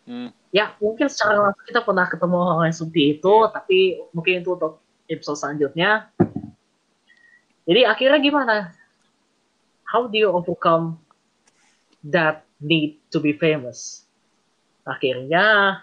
[0.02, 0.34] Hmm.
[0.50, 3.78] ya mungkin secara langsung kita pernah ketemu orang yang seperti itu tapi
[4.10, 6.10] mungkin itu untuk episode selanjutnya.
[7.64, 8.56] Jadi akhirnya gimana?
[9.86, 10.98] How do you overcome
[12.02, 14.01] that need to be famous
[14.82, 15.78] akhirnya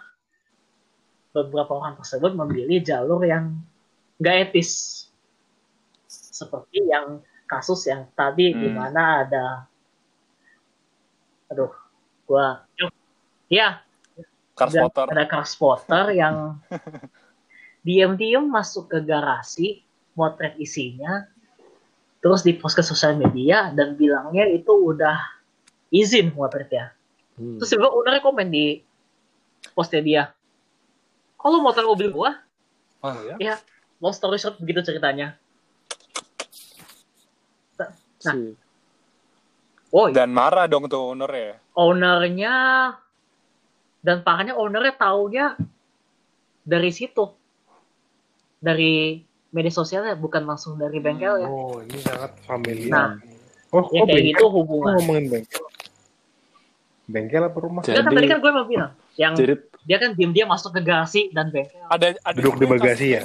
[1.32, 3.56] beberapa orang tersebut memilih jalur yang
[4.20, 5.06] gak etis
[6.10, 8.78] seperti yang kasus yang tadi di Hmm.
[8.78, 9.46] mana ada
[11.50, 11.74] aduh
[12.26, 12.62] gua
[13.50, 13.82] ya
[14.54, 15.06] Car ada, spotter.
[15.16, 16.60] ada car spotter yang
[17.88, 19.82] diam-diam masuk ke garasi
[20.14, 21.26] motret isinya
[22.20, 25.16] terus dipost ke sosial media dan bilangnya itu udah
[25.90, 26.92] izin motretnya
[27.40, 27.56] Hmm.
[27.56, 28.84] terus juga ownernya komen di
[29.72, 30.24] postnya dia
[31.36, 32.32] kalau motret mobil gua
[33.00, 33.56] Oh, ya
[33.98, 35.40] long story short begitu ceritanya
[38.20, 38.36] Nah.
[39.90, 41.54] Oh Dan marah dong tuh owner ya.
[41.72, 42.56] ownernya
[44.00, 45.56] dan parahnya ownernya taunya
[46.62, 47.24] dari situ
[48.58, 52.92] dari media sosialnya bukan langsung dari bengkel ya Oh, ini sangat familiar.
[52.92, 53.10] Nah,
[53.72, 54.28] oh, ya kok kayak bengkel?
[54.30, 55.64] gitu hubungan ngomongin bengkel?
[57.10, 57.82] Bengkel apa rumah?
[57.82, 61.34] Jadi- kan tadi kan gue mau bilang yang jadi dia kan diam-diam masuk ke garasi
[61.34, 63.24] dan bengkel Ada ada Duduk di bagasi ya?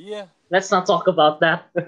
[0.00, 0.32] Iya.
[0.48, 1.68] let's not talk about that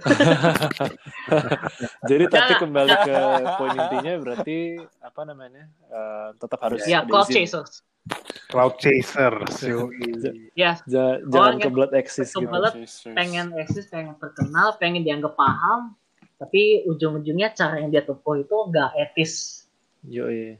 [2.10, 3.16] Jadi tapi kembali ke
[3.56, 4.58] poin intinya berarti
[5.00, 7.80] apa namanya eh, tetap harus ya ada cloud chasers
[8.50, 9.62] Cloud Chasers.
[9.62, 10.50] yoi.
[10.58, 12.44] ya jangan yang kebelat eksis gitu.
[12.44, 12.74] kebelet
[13.14, 15.94] pengen eksis pengen terkenal pengen dianggap paham
[16.36, 19.61] tapi ujung-ujungnya cara yang dia tempuh itu nggak etis
[20.08, 20.58] Yoi.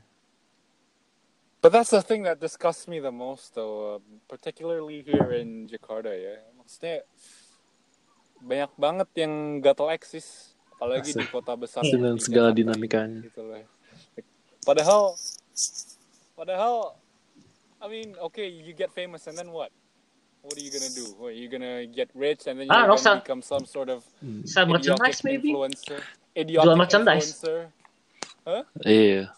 [1.63, 6.11] But that's the thing that disgusts me the most, though, uh, particularly here in Jakarta
[6.11, 6.43] ya.
[6.59, 7.07] Maksudnya
[8.43, 11.31] banyak banget yang gatel eksis, apalagi di Asik.
[11.31, 13.23] kota besar Dengan segala Jakarta dinamikanya.
[13.23, 13.63] Gitu loh.
[13.63, 13.71] Like,
[14.67, 15.15] padahal,
[16.35, 16.99] padahal,
[17.79, 19.71] I mean, okay, you get famous and then what?
[20.43, 21.07] What are you gonna do?
[21.23, 23.23] What, you gonna get rich and then you're Ah, no, gonna sir.
[23.23, 24.03] become some sort of
[24.43, 26.03] sell merchandise idiotic maybe influencer?
[26.03, 27.39] Jual Idiotic merchandise.
[27.39, 27.59] influencer?
[28.83, 29.31] Iya.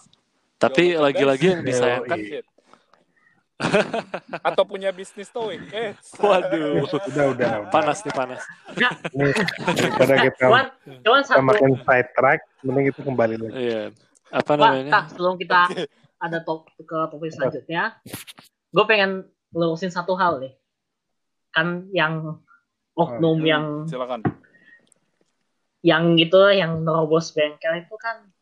[0.56, 2.18] Tapi lagi-lagi yang disayangkan.
[2.18, 2.46] Shit.
[4.42, 5.62] Atau punya bisnis towing.
[5.70, 6.84] Eh, Waduh.
[6.88, 7.50] Udah, udah.
[7.70, 8.42] Panas nih panas.
[9.12, 9.30] Nih,
[9.70, 10.64] daripada kita, cuman
[11.00, 13.54] cuman satu makin side track, mending itu kembali lagi.
[13.54, 13.82] Iya.
[14.34, 14.90] Apa Pak, namanya?
[14.90, 15.60] Kak, sebelum kita
[16.18, 17.82] ada top ke topik selanjutnya,
[18.74, 19.10] gue pengen
[19.54, 20.52] lurusin satu hal nih.
[21.54, 22.42] Kan yang
[22.94, 24.20] oknum Hmm, yang silakan.
[25.84, 28.33] yang itu yang nerobos bengkel itu kan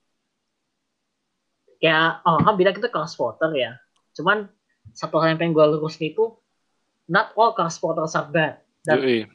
[1.82, 3.76] ya oh kan bilang itu car spotter ya.
[4.14, 4.46] Cuman
[4.94, 6.30] satu hal yang pengen gue lurusin itu
[7.10, 8.62] not all car spotters are bad.
[8.86, 9.26] Dan Yoi.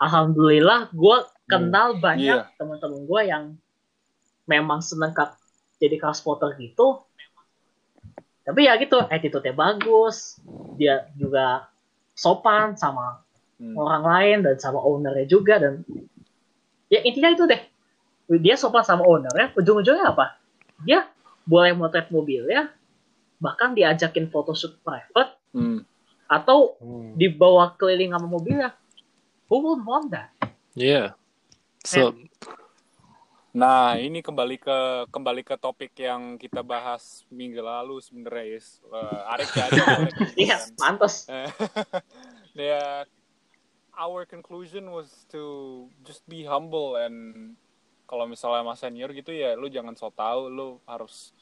[0.00, 1.16] alhamdulillah gue
[1.46, 2.56] kenal banyak Iya.
[2.56, 3.44] teman-teman gue yang
[4.48, 5.12] memang seneng
[5.78, 7.04] jadi car spotter gitu
[8.42, 10.42] tapi ya gitu attitude-nya bagus
[10.74, 11.70] dia juga
[12.18, 13.22] sopan sama
[13.62, 13.78] Hmm.
[13.78, 15.86] orang lain dan sama ownernya juga dan
[16.90, 17.62] ya intinya itu deh
[18.42, 20.34] dia sopan sama ownernya ujung-ujungnya apa
[20.82, 21.06] dia
[21.44, 22.70] boleh motret mobilnya
[23.42, 25.84] bahkan diajakin photoshoot private Hmm.
[26.30, 27.12] atau Hmm.
[27.18, 28.72] dibawa keliling sama mobilnya
[29.52, 30.32] who would want that
[30.72, 31.12] Yeah.
[31.84, 32.16] So
[33.52, 34.78] Nah, ini kembali ke
[35.12, 38.80] kembali ke topik yang kita bahas minggu lalu sebenarnya, Is.
[38.88, 41.52] Uh, Arik ya, ada Arik gitu iya pantas Eh,
[42.56, 43.04] ya,
[43.92, 47.52] our conclusion was to just be humble and
[48.08, 51.32] kalau misalnya mas senior gitu ya, lu jangan so tau, lu harus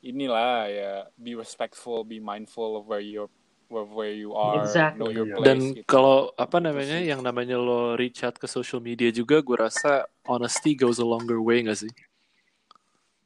[0.00, 3.28] inilah ya, be respectful, be mindful of where you're
[3.70, 4.98] where, where you are, Exactly.
[4.98, 5.46] know your place.
[5.46, 5.86] dan gitu.
[5.86, 7.08] kalau apa namanya sih.
[7.14, 11.38] yang namanya lo reach out ke social media juga gue rasa honesty goes a longer
[11.38, 11.92] way gak sih?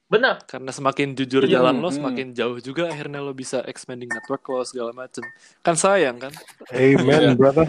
[0.05, 1.97] bener Karena semakin jujur Iya, jalan lo, hmm.
[1.97, 5.25] semakin jauh juga akhirnya lo bisa expanding network lo segala macem.
[5.65, 6.31] Kan sayang kan?
[6.71, 7.41] Amen, Iya.
[7.41, 7.67] brother.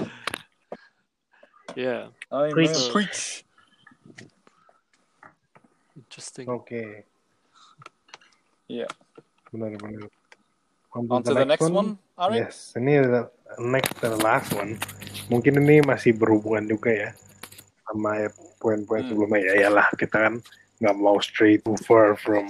[1.80, 2.52] Yeah, Amen.
[2.54, 2.80] Preach.
[2.92, 3.45] Preach.
[6.16, 6.48] Interesting.
[6.48, 7.04] Oke,
[8.72, 8.88] Iya.
[9.52, 10.08] benar-benar.
[10.96, 12.48] On to the next one, Arik.
[12.48, 13.28] Yes, ini the
[13.60, 14.80] next and last one.
[15.28, 17.10] Mungkin ini masih berhubungan juga ya
[17.84, 18.32] sama ya
[18.64, 19.12] poin-poin Hmm.
[19.12, 19.68] sebelumnya ya.
[19.68, 20.34] Yalah, kita kan
[20.80, 22.48] nggak mau straight too far from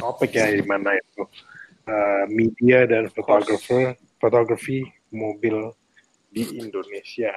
[0.00, 1.28] topik ya di mana itu
[1.84, 5.76] uh, media dan photographer, fotografi mobil
[6.32, 7.36] di Indonesia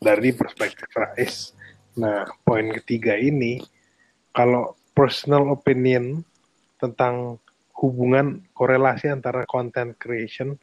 [0.00, 1.52] dari perspektif Rais.
[2.00, 3.60] Nah, poin ketiga ini
[4.30, 6.22] kalau personal opinion
[6.80, 7.36] tentang
[7.80, 10.56] hubungan korelasi antara content creation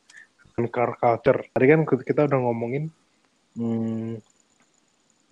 [0.53, 1.49] dan car culture.
[1.53, 2.89] Tadi kan kita udah ngomongin
[3.57, 4.21] hmm,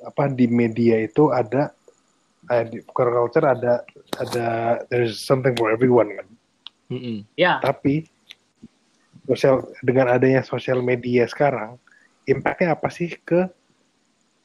[0.05, 1.73] apa di media itu ada
[2.49, 3.81] eh, di car culture ada
[4.21, 4.47] ada
[4.89, 6.27] there's something for everyone kan.
[6.85, 7.25] Mm-mm.
[7.33, 8.05] ya Tapi
[9.25, 11.81] sosial dengan adanya sosial media sekarang,
[12.29, 13.49] impactnya apa sih ke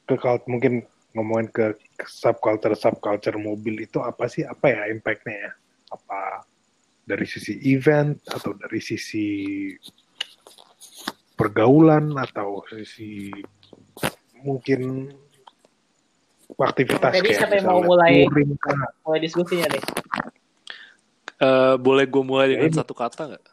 [0.08, 0.16] ke
[0.48, 1.74] mungkin ngomongin ke,
[2.06, 5.52] subculture subculture mobil itu apa sih apa ya impactnya ya?
[5.90, 6.46] Apa
[7.02, 9.26] dari sisi event atau dari sisi
[11.34, 13.32] pergaulan atau sisi
[14.38, 15.10] mungkin
[16.52, 18.26] aktivitas Jadi kayak siapa yang mau mulai?
[18.26, 18.50] touring
[19.02, 19.84] mulai diskusinya deh
[21.40, 22.76] Eh, boleh gue mulai dengan Ya, ini.
[22.76, 23.44] satu kata nggak?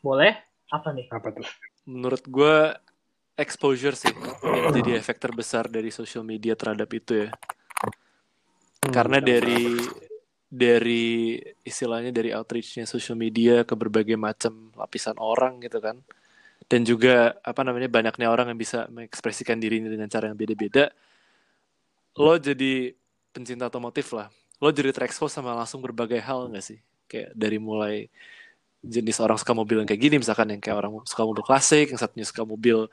[0.00, 0.32] boleh
[0.72, 1.44] apa nih apa tuh?
[1.84, 2.56] Menurut gue
[3.36, 4.12] exposure sih
[4.42, 7.30] yang jadi efek terbesar dari social media terhadap itu ya.
[8.80, 9.76] Karena dari
[10.46, 16.00] dari istilahnya dari outreachnya social media ke berbagai macam lapisan orang gitu kan.
[16.66, 20.90] Dan juga apa namanya banyaknya orang yang bisa mengekspresikan dirinya dengan cara yang beda-beda.
[22.18, 22.90] Lo jadi
[23.30, 24.32] pencinta otomotif lah.
[24.58, 26.80] Lo jadi terekspos sama langsung berbagai hal nggak sih?
[27.06, 28.10] Kayak dari mulai
[28.86, 32.00] jenis orang suka mobil yang kayak gini misalkan yang kayak orang suka mobil klasik yang
[32.00, 32.86] satunya suka mobil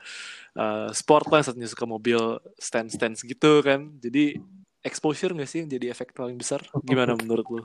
[0.58, 2.20] uh, sport lah yang satunya suka mobil
[2.58, 3.94] stand stand gitu kan.
[4.02, 4.36] Jadi
[4.84, 6.60] exposure nggak sih yang jadi efek paling besar?
[6.82, 7.62] Gimana menurut lo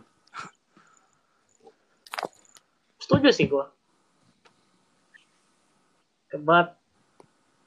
[3.10, 3.66] setuju sih gue
[6.46, 6.78] but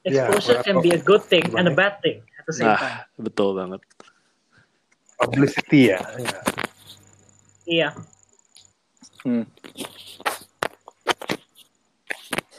[0.03, 3.07] Ya, exposure can be a good thing and a bad thing at the same time.
[3.07, 3.79] nah betul banget.
[5.15, 6.03] Publicity ya.
[6.19, 6.39] ya.
[7.63, 7.89] iya.
[9.23, 9.47] Hmm.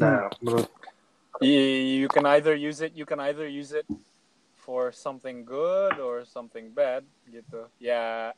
[0.00, 0.68] Nah, menurut
[1.42, 3.86] you, you can either use it you can either use it
[4.54, 8.32] for something good or something bad gitu ya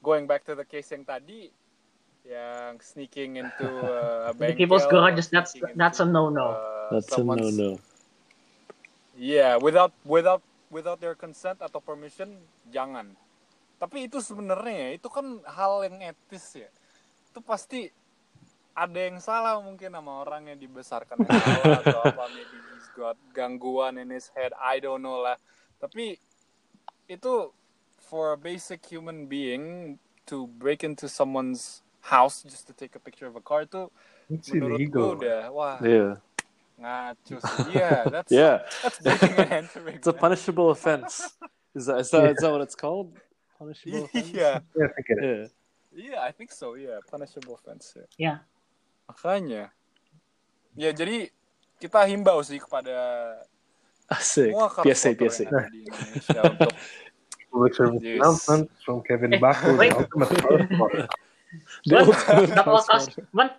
[0.00, 1.50] going back to the case yang tadi
[2.22, 6.46] yang sneaking into uh, a the bengkel people's garages that's that's a into, no no
[6.54, 7.76] uh, that's a no someone's- no
[9.12, 10.40] Yeah, without without
[10.72, 12.40] without their consent atau permission
[12.72, 13.12] jangan.
[13.76, 16.70] Tapi itu sebenarnya ya, itu kan hal yang etis ya.
[17.28, 17.92] Itu pasti
[18.72, 23.16] ada yang salah mungkin sama orang yang dibesarkan yang salah atau apa maybe he's got
[23.32, 25.36] gangguan in his head, I don't know lah.
[25.76, 26.16] Tapi
[27.06, 27.52] itu
[28.00, 33.26] for a basic human being to break into someone's house just to take a picture
[33.26, 33.86] of a car tuh
[34.26, 35.14] it's menurut gue illegal.
[35.18, 36.18] udah wah yeah
[36.78, 37.78] ngaco sih.
[37.78, 40.02] Yeah, that's yeah that's breaking and entering.
[40.02, 41.30] it's a punishable offense
[41.78, 43.14] is that is that, is that what it's called
[43.54, 45.46] punishable offense Iya, Yeah, I think it is.
[45.94, 47.94] yeah iya, I think so, iya, punishable offense.
[47.94, 48.06] Ya.
[48.18, 48.34] ya
[49.12, 49.68] Makanya,
[50.72, 51.28] ya jadi
[51.76, 52.96] kita himbau sih kepada
[54.08, 56.72] asik semua biasa biasa yang ada di Indonesia untuk
[57.52, 58.16] Public service Yes.
[58.16, 59.92] announcement from Kevin Eh, Baku, the.
[61.84, 63.52] The ultimate cuman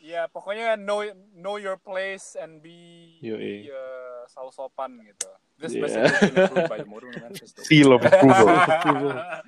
[0.00, 1.04] ya pokoknya know
[1.36, 3.68] know your place and be, Yoi.
[3.68, 5.28] uh, selalu sopan gitu.
[5.60, 5.84] This Yeah.
[5.84, 7.60] message has been approved by Moru Manifesto.
[7.68, 8.48] Seal of approval.
[8.48, 9.44] eh,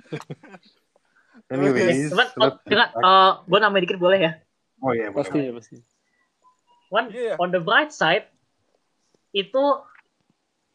[1.48, 2.60] Anyways, cuman oh,
[3.00, 4.32] uh, gue nambahin dikit boleh ya
[4.80, 5.14] oh ya, boleh.
[5.14, 5.76] pasti pasti
[6.88, 7.34] One, Iya, iya.
[7.36, 8.24] on the bright side
[9.30, 9.60] itu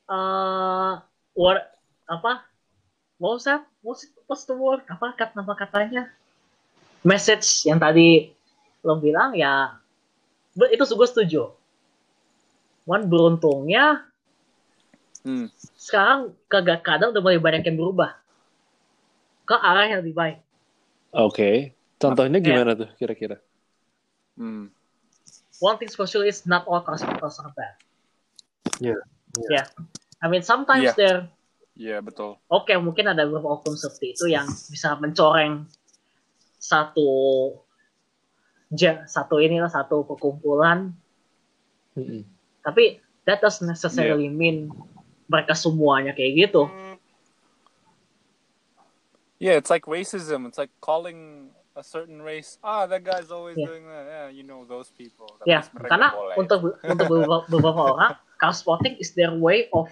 [0.06, 1.02] uh,
[1.34, 1.74] what
[2.06, 2.46] apa
[3.18, 6.04] mau usah post the word apa kata nama katanya
[7.02, 8.30] message yang tadi
[8.82, 9.80] lo bilang ya
[10.70, 11.50] itu gue setuju
[12.84, 14.06] Cuman beruntungnya
[15.24, 15.48] Hmm.
[15.80, 18.12] sekarang kagak kadang udah mulai banyak yang berubah
[19.48, 20.38] ke arah yang lebih baik
[21.16, 21.72] Oke.
[21.96, 22.46] Contohnya Ya.
[22.52, 23.40] gimana tuh kira-kira?
[24.34, 24.74] Hmm.
[25.62, 27.78] one thing special is not all customers are bad
[28.82, 28.98] Yeah,
[29.50, 29.66] yeah
[30.20, 30.98] I mean sometimes Yeah.
[30.98, 31.24] they're
[31.74, 32.38] Iya betul.
[32.54, 35.66] Oke, mungkin ada beberapa oknum seperti itu yang bisa mencoreng
[36.62, 37.10] satu
[38.74, 40.94] ja, satu inilah satu perkumpulan,
[41.98, 42.26] Mm-mm.
[42.62, 44.70] tapi that doesn't necessarily mean
[45.30, 46.70] mereka semuanya kayak gitu.
[49.42, 50.46] Yeah, it's like racism.
[50.46, 52.58] It's like calling a certain race.
[52.62, 53.66] Ah, that guy's always Yeah.
[53.66, 54.06] doing that.
[54.06, 55.34] Yeah, you know those people.
[55.42, 56.36] Tapi Ya, mereka karena boleh.
[56.38, 59.90] untuk untuk beberapa, beberapa orang, car spotting is their way of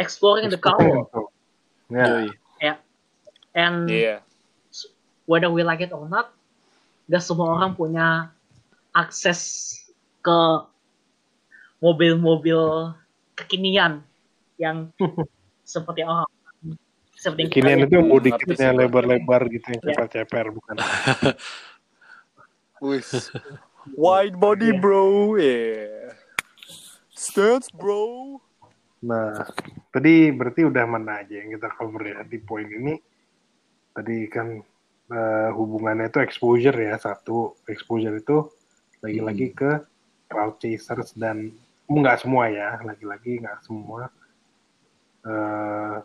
[0.00, 1.08] exploring the car world.
[1.92, 2.26] Ya, Yoi.
[3.52, 4.24] And Iya.
[5.28, 6.32] whether we like it or not,
[7.12, 8.32] gak semua orang punya
[8.96, 9.76] akses
[10.24, 10.38] ke
[11.84, 12.96] mobil-mobil
[13.36, 14.00] kekinian
[14.56, 14.88] yang
[15.68, 16.24] seperti orang
[17.22, 17.88] seperti yang kita Kinian lihat.
[17.88, 19.86] itu body Ngerti kitnya sih, lebar-lebar gitu yang Ya.
[19.86, 20.74] ceper-ceper bukan.
[23.94, 24.80] Wide body, Iya.
[24.80, 25.06] bro.
[25.38, 26.14] Yeah.
[27.12, 28.38] Stance, bro.
[29.02, 29.46] Nah,
[29.90, 32.94] tadi berarti udah mana aja yang kita cover ya di poin ini.
[33.92, 34.58] Tadi kan
[35.12, 38.48] eh, hubungannya itu exposure ya satu exposure itu
[39.02, 39.84] lagi-lagi ke
[40.24, 41.52] crowd chasers dan
[41.84, 44.08] nggak semua ya lagi-lagi nggak semua
[45.20, 45.96] eh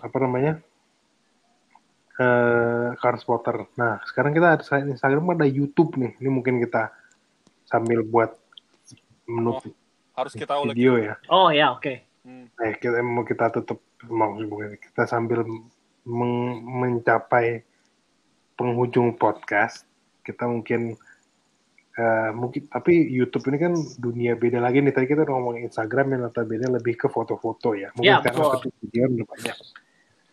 [0.00, 0.58] apa namanya
[2.20, 3.64] eh car spotter.
[3.80, 6.12] Nah sekarang kita ada selain Instagram ada YouTube nih.
[6.20, 6.92] Ini mungkin kita
[7.64, 8.36] sambil buat
[9.24, 9.72] menutup
[10.12, 10.76] Harus kita ulik.
[10.76, 11.14] video ya.
[11.32, 12.04] Oh ya oke.
[12.26, 12.52] Hmm.
[12.60, 13.80] Eh, kita mau kita tutup
[14.12, 14.36] mau
[14.76, 15.46] kita sambil
[16.04, 17.64] meng- mencapai
[18.56, 19.88] penghujung podcast
[20.20, 21.00] kita mungkin
[21.92, 24.90] eh, mungkin tapi YouTube ini kan dunia beda lagi nih.
[24.90, 27.90] Tadi kita udah ngomongin Instagram yang notabene lebih ke foto-foto ya.
[27.94, 28.54] Mungkin Ya, sekarang betul.
[28.54, 29.56] tapi video udah banyak.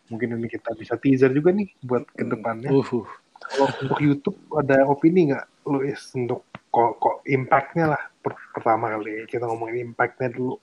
[0.08, 2.70] Mungkin ini kita bisa teaser juga nih buat ke depannya.
[2.70, 3.04] Uhuh.
[3.38, 8.02] kalau untuk YouTube ada opini nggak lu Is, untuk kok kok impactnya lah?
[8.18, 10.56] Per- pertama kali kita ngomongin impactnya dulu.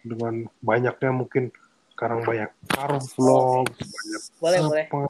[0.00, 1.50] Dengan banyaknya mungkin
[1.90, 4.86] sekarang banyak car vlog banyak Boleh boleh.
[4.86, 5.08] apa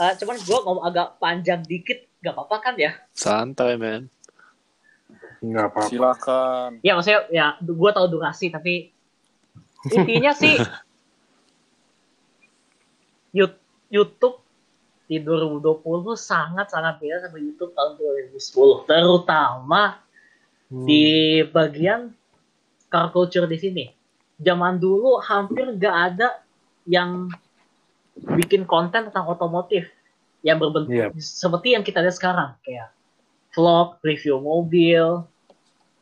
[0.00, 2.92] Eh, cuman gue ngomong agak panjang dikit, gak apa-apa kan ya?
[3.12, 4.08] Santai, man.
[5.40, 6.70] nggak apa-apa Silakan.
[6.84, 8.92] Ya maksudnya ya gue tahu durasi tapi
[9.88, 10.60] intinya sih
[13.90, 14.36] YouTube
[15.08, 15.82] di 2020
[16.14, 17.98] sangat sangat beda sama YouTube tahun
[18.30, 19.98] 2010 terutama
[20.70, 20.86] Hmm.
[20.86, 22.14] di bagian
[22.86, 23.84] car culture di sini.
[24.38, 26.38] Zaman dulu hampir nggak ada
[26.86, 27.26] yang
[28.38, 29.90] bikin konten tentang otomotif
[30.40, 31.06] yang berbentuk Iya.
[31.20, 32.92] seperti yang kita lihat sekarang kayak
[33.52, 35.26] vlog, review mobil,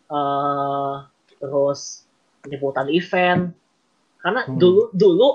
[0.09, 0.97] eh
[1.39, 2.05] terus
[2.45, 3.55] liputan event.
[4.19, 4.59] Karena Hmm.
[4.59, 5.29] dulu dulu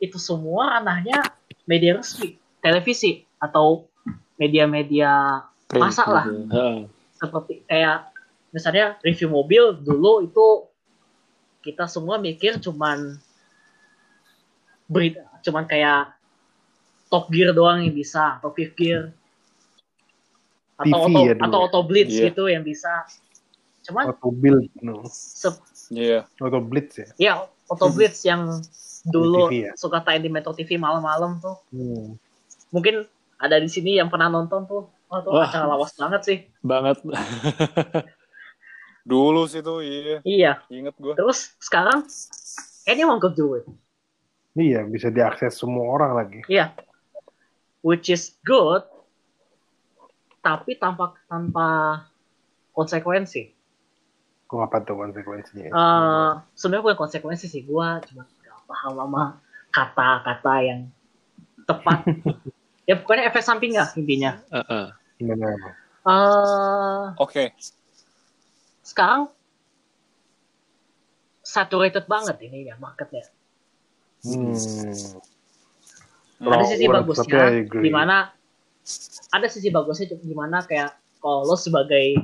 [0.00, 1.22] itu semua ranahnya
[1.64, 3.86] media resmi, televisi atau
[4.36, 5.44] media-media
[5.76, 6.24] Masa lah.
[6.24, 6.88] Heeh.
[7.18, 8.08] seperti kayak
[8.48, 10.46] misalnya review mobil dulu itu
[11.60, 13.20] kita semua mikir cuman
[14.88, 16.17] berita cuman kayak
[17.08, 19.10] Top Gear doang yang bisa atau Fifth Gear
[20.78, 21.64] atau TV auto ya dulu atau ya?
[21.64, 22.24] auto blitz Iya.
[22.28, 22.92] gitu yang bisa
[23.82, 25.02] cuman auto build no.
[25.08, 25.58] se-
[25.90, 26.28] Iya.
[26.38, 27.32] auto blitz ya ya
[27.66, 28.60] auto blitz yang
[29.04, 29.72] dulu TV ya?
[29.74, 32.14] suka tayang di Metro TV malam-malam tuh Hmm.
[32.68, 35.44] mungkin ada di sini yang pernah nonton tuh oh tuh Wah.
[35.44, 37.00] acara lawas banget sih Banget.
[39.02, 40.20] Dulu sih tuh, iya.
[40.20, 41.16] iya Ingat gue.
[41.16, 42.04] terus sekarang
[42.84, 43.64] anyone could do it
[44.52, 46.76] iya bisa diakses semua orang lagi Iya.
[47.88, 48.84] Which is good,
[50.44, 51.68] tapi tanpa tanpa
[52.76, 53.56] konsekuensi.
[54.48, 59.24] kok apa tuh konsekuensinya Eh sebenarnya bukan konsekuensi sih, gua cuma gak paham sama
[59.72, 60.80] kata-kata yang
[61.64, 62.04] tepat.
[62.88, 64.36] ya pokoknya efek samping lah intinya.
[64.52, 64.86] Heeh.
[65.16, 65.48] gimana
[66.04, 67.56] Eh Oke.
[68.84, 69.32] sekarang
[71.40, 73.24] saturated banget ini ya marketnya.
[74.28, 75.37] hmm.
[76.38, 78.16] Ada sisi Well, bagusnya gimana
[79.28, 82.14] ada sisi bagusnya gimana kayak kalau lo sebagai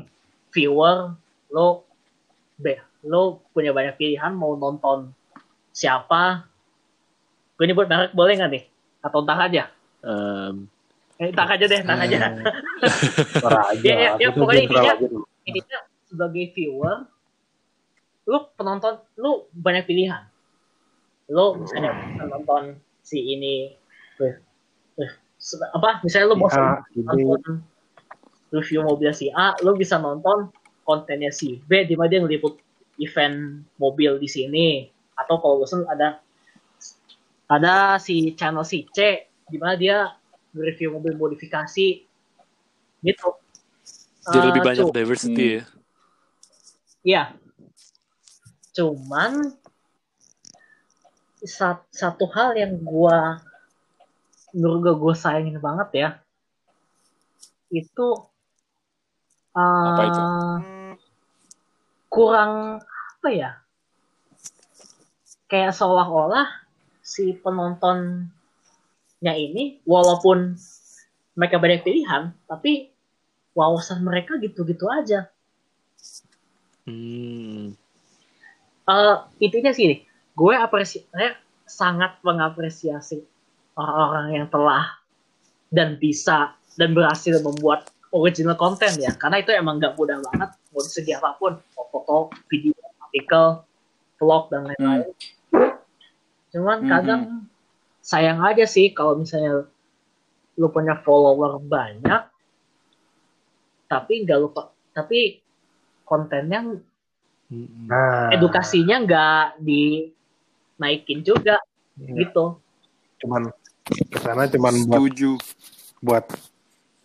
[0.51, 1.12] viewer
[1.51, 1.83] lo
[2.57, 5.11] be lo punya banyak pilihan mau nonton
[5.71, 6.47] siapa
[7.55, 8.65] gue nyebut merek boleh nggak nih?
[8.99, 9.71] Atau entar aja?
[10.03, 10.67] Em,
[11.21, 12.17] eh, entar aja deh entar aja.
[13.37, 13.85] Ntar aja.
[13.85, 15.07] Ya, ya, ya, pokoknya intinya- aja
[15.45, 17.05] intinya sebagai viewer
[18.25, 20.23] lo penonton lo banyak pilihan.
[21.29, 21.93] Lo misalnya
[22.25, 23.75] nonton si ini
[24.23, 24.35] eh,
[25.01, 25.11] eh,
[25.75, 27.62] apa misalnya lo bosan A, ini nonton
[28.55, 30.53] review mobil si A, lo bisa nonton
[30.87, 32.61] kontennya si B di mana dia ngeliput
[33.03, 34.87] event mobil di sini.
[35.19, 36.23] Atau kalau bosan ada
[37.51, 40.15] ada si channel si C di mana dia
[40.55, 41.89] review mobil modifikasi
[43.03, 43.29] gitu.
[44.25, 45.62] Jadi Eh, lebih banyak cu- diversity ya.
[47.05, 47.25] Iya.
[48.73, 49.53] Cuman
[51.45, 53.45] sa- satu hal yang gua
[54.55, 56.09] menurut gua, gua sayangin banget ya
[57.75, 58.09] itu
[59.55, 60.21] Apa itu?
[60.23, 60.95] eh,
[62.11, 62.79] kurang
[63.19, 63.51] apa ya
[65.51, 66.47] kayak seolah-olah
[67.03, 68.31] si penontonnya
[69.35, 70.55] ini walaupun
[71.35, 72.95] mereka banyak pilihan tapi
[73.55, 75.31] wawasan mereka gitu-gitu aja
[76.85, 77.73] Hmm.
[78.85, 80.01] eh intinya sih nih,
[80.37, 81.33] gue apresi saya
[81.65, 83.25] sangat mengapresiasi
[83.75, 84.99] orang-orang yang telah
[85.75, 89.14] dan bisa dan berhasil membuat original konten ya.
[89.18, 91.59] Karena itu emang gak mudah banget mau dari segi apa pun.
[91.59, 93.62] Mau foto video artikel
[94.18, 95.11] vlog dan lain-lain.
[96.55, 97.22] Cuman Hmm, kadang
[97.99, 99.66] sayang aja sih kalau misalnya
[100.55, 102.31] lu punya follower banyak
[103.91, 105.43] tapi nggak lupa tapi
[106.07, 106.79] kontennya
[107.45, 107.87] Hmm.
[107.87, 111.61] nah, edukasinya nggak dinaikin juga
[112.01, 112.57] ya, gitu.
[113.20, 113.53] cuman
[113.85, 115.30] ke sana cuman buat Setuju.
[116.01, 116.24] buat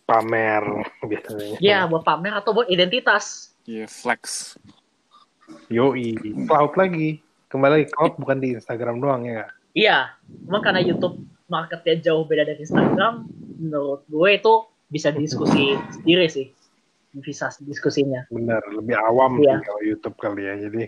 [0.04, 0.64] pamer
[1.04, 1.56] biasanya.
[1.60, 3.52] Ya buat pamer atau buat identitas.
[3.68, 4.56] Iya, flex.
[5.68, 6.16] Yoi,
[6.48, 7.20] cloud lagi.
[7.50, 9.46] Kembali lagi cloud bukan di Instagram doang ya.
[9.70, 10.14] Iya,
[10.46, 13.26] cuma karena YouTube marketnya jauh beda dari Instagram,
[13.58, 14.54] menurut gue itu
[14.90, 16.50] bisa diskusi sendiri sih.
[17.12, 18.22] Bisa diskusinya.
[18.30, 19.58] Bener, lebih awam Iya.
[19.58, 20.54] sih kalau YouTube kali ya.
[20.58, 20.82] Jadi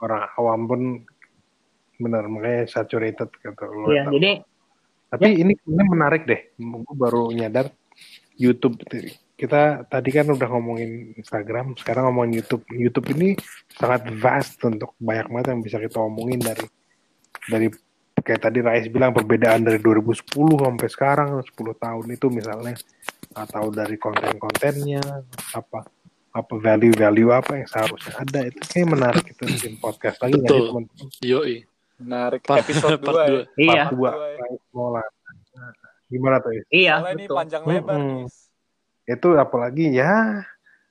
[0.00, 0.80] orang awam pun
[1.96, 3.64] bener makanya saturated gitu.
[3.88, 4.12] Iya, tahu.
[4.20, 4.30] jadi
[5.06, 6.40] Tapi ini ini menarik deh.
[6.58, 7.70] Gue baru nyadar
[8.36, 8.80] YouTube
[9.36, 12.64] kita tadi kan udah ngomongin Instagram, sekarang ngomongin YouTube.
[12.72, 13.36] YouTube ini
[13.76, 16.64] sangat vast untuk banyak banget yang bisa kita omongin dari
[17.46, 17.68] dari
[18.26, 22.74] kayak tadi Rais bilang perbedaan dari 2010 sampai sekarang 10 tahun itu misalnya
[23.36, 25.04] atau dari konten-kontennya
[25.52, 25.84] apa
[26.32, 30.72] apa value-value apa yang seharusnya ada itu kayak menarik kita bikin podcast lagi Betul.
[30.72, 31.08] teman-teman?
[31.22, 31.54] Yoi.
[31.98, 32.40] Menarik.
[32.42, 33.26] Part- Episode part 2 ya.
[33.26, 33.42] dua.
[33.56, 34.36] iya, Part dua, Dua ya.
[34.38, 35.08] Rais Molan.
[35.52, 35.72] Nah,
[36.06, 36.50] Gimana tuh?
[36.52, 36.64] Is?
[36.68, 37.36] iya Soalnya ini betul.
[37.36, 38.26] panjang lebar nih.
[39.06, 40.14] itu apalagi ya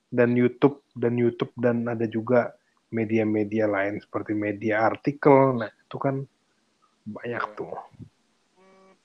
[0.08, 2.56] dan YouTube dan YouTube dan ada juga
[2.88, 6.24] media-media lain seperti media artikel nah itu kan
[7.02, 7.76] banyak tuh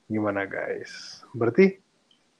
[0.05, 1.75] gimana guys berarti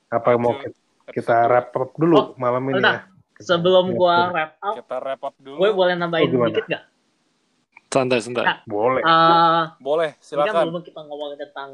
[0.08, 0.76] apa mau kita,
[1.12, 2.96] kita wrap up dulu Oh, malam ini bentar.
[2.98, 5.58] ya Sebelum Ya, gua wrap up, Kita wrap up dulu.
[5.58, 6.84] gue boleh nambahin Oh, dikit nggak?
[7.92, 8.48] Santai, santai.
[8.48, 8.58] Nah.
[8.64, 10.64] boleh Eh, Boleh, Ini kan silakan.
[10.72, 11.70] belum kita ngomongin tentang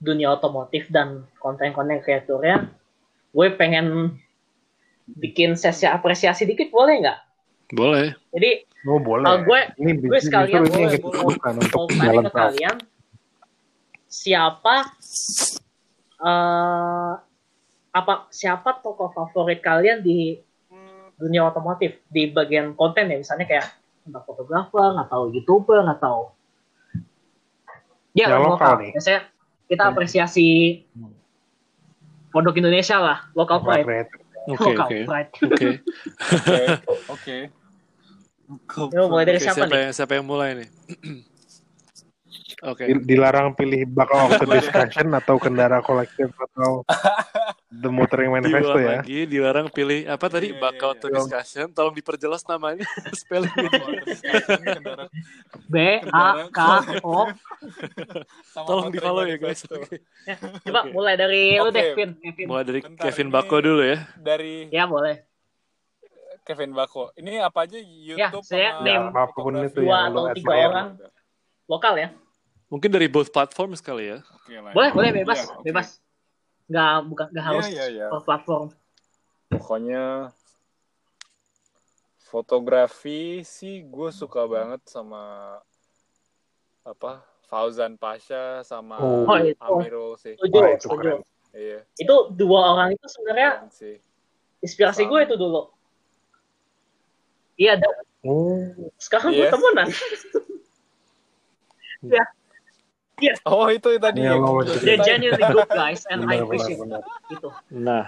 [0.00, 2.72] dunia otomotif dan konten-konten kreatornya.
[3.36, 4.16] Gue pengen
[5.06, 7.18] bikin sesi apresiasi dikit boleh nggak?
[7.76, 8.16] Boleh.
[8.32, 11.16] Jadi oh boleh eh, gue ini gue sekalian ini boleh, kita boleh.
[11.26, 12.76] butuhkan untuk mau ke kalian
[14.06, 14.74] siapa
[16.16, 17.12] eh
[17.90, 20.38] apa siapa tokoh favorit kalian di
[21.18, 23.66] dunia otomotif di bagian konten ya misalnya kayak
[24.06, 26.30] entah fotografer atau youtuber atau
[28.14, 28.92] ya Yang lokal, lokal nih.
[28.94, 29.20] biasanya
[29.66, 29.92] kita Hmm.
[29.92, 30.48] apresiasi
[32.30, 33.86] produk Indonesia lah local pride.
[34.46, 34.98] Oke, local oke.
[35.10, 35.70] pride Oke.
[37.10, 37.38] Oke.
[38.78, 38.94] Oke.
[39.10, 40.68] Mulai dari Oke, siapa, siapa nih yang siapa yang mulai nih?
[42.66, 42.82] Oke.
[42.82, 46.82] Dil- dilarang pilih bakal of the discussion atau kendara kolektif atau
[47.82, 50.50] the motoring manifesto Diulang ya lagi, dilarang pilih apa tadi?
[50.50, 51.14] Iya, Bakal iya, to iya.
[51.20, 51.66] discussion.
[51.70, 52.82] Tolong diperjelas namanya,
[53.20, 53.54] spelling.
[53.54, 55.08] Kendaraan
[55.70, 55.76] B
[56.10, 56.60] A K
[57.06, 57.30] O
[58.52, 59.62] Tolong di follow ya guys.
[59.62, 59.78] Manifesto.
[59.78, 59.96] Oke.
[60.66, 61.74] coba mulai dari lu Oke.
[61.74, 63.98] deh Vin Kevin Mulai dari Bentar, Kevin Bako dulu ya.
[64.18, 65.16] Dari ya boleh
[66.42, 67.14] Kevin Bako.
[67.14, 69.70] Ini apa aja YouTube saya sama name apa pun fotografi?
[69.70, 70.88] itu dua yang lu atau tiga orang
[71.66, 72.08] lokal ya
[72.66, 74.18] Mungkin dari both platform sekali ya.
[74.34, 74.74] Oke lah.
[74.74, 75.64] boleh boleh bebas Iya, oke.
[75.64, 75.86] bebas
[76.66, 78.06] nggak bukan nggak Iya, harus iya, iya.
[78.10, 78.66] per platform
[79.46, 80.04] Pokoknya
[82.18, 85.56] fotografi sih gue suka banget sama
[86.82, 89.22] apa Fauzan Pasha sama Oh.
[89.24, 89.54] Oh, itu.
[89.62, 90.34] Amirul sih.
[90.34, 91.22] setuju Wah, itu keren.
[91.54, 93.64] Iya, itu dua orang itu sebenarnya
[94.60, 95.70] inspirasi gue itu dulu
[97.56, 97.94] iya dan
[98.26, 99.54] Oh, sekarang gue Iya.
[103.16, 104.84] temenan Oh itu tadi gua cerita.
[104.84, 107.00] they're genuinely good guys and I benar benar appreciate benar.
[107.26, 108.04] gitu Nah,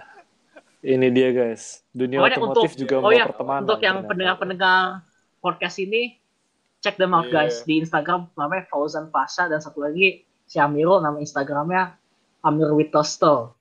[0.80, 1.82] ini dia guys.
[1.90, 3.60] Dunia Pokoknya otomotif untuk- juga oh mau ya, pertemanan.
[3.64, 4.78] untuk yang pendengar-pendengar
[5.38, 6.20] podcast ini
[6.78, 7.34] check them out Iya.
[7.42, 11.96] guys di Instagram namanya Fauzan Pasha dan satu lagi si Amirul nama Instagramnya
[12.40, 13.58] Amir Witosto.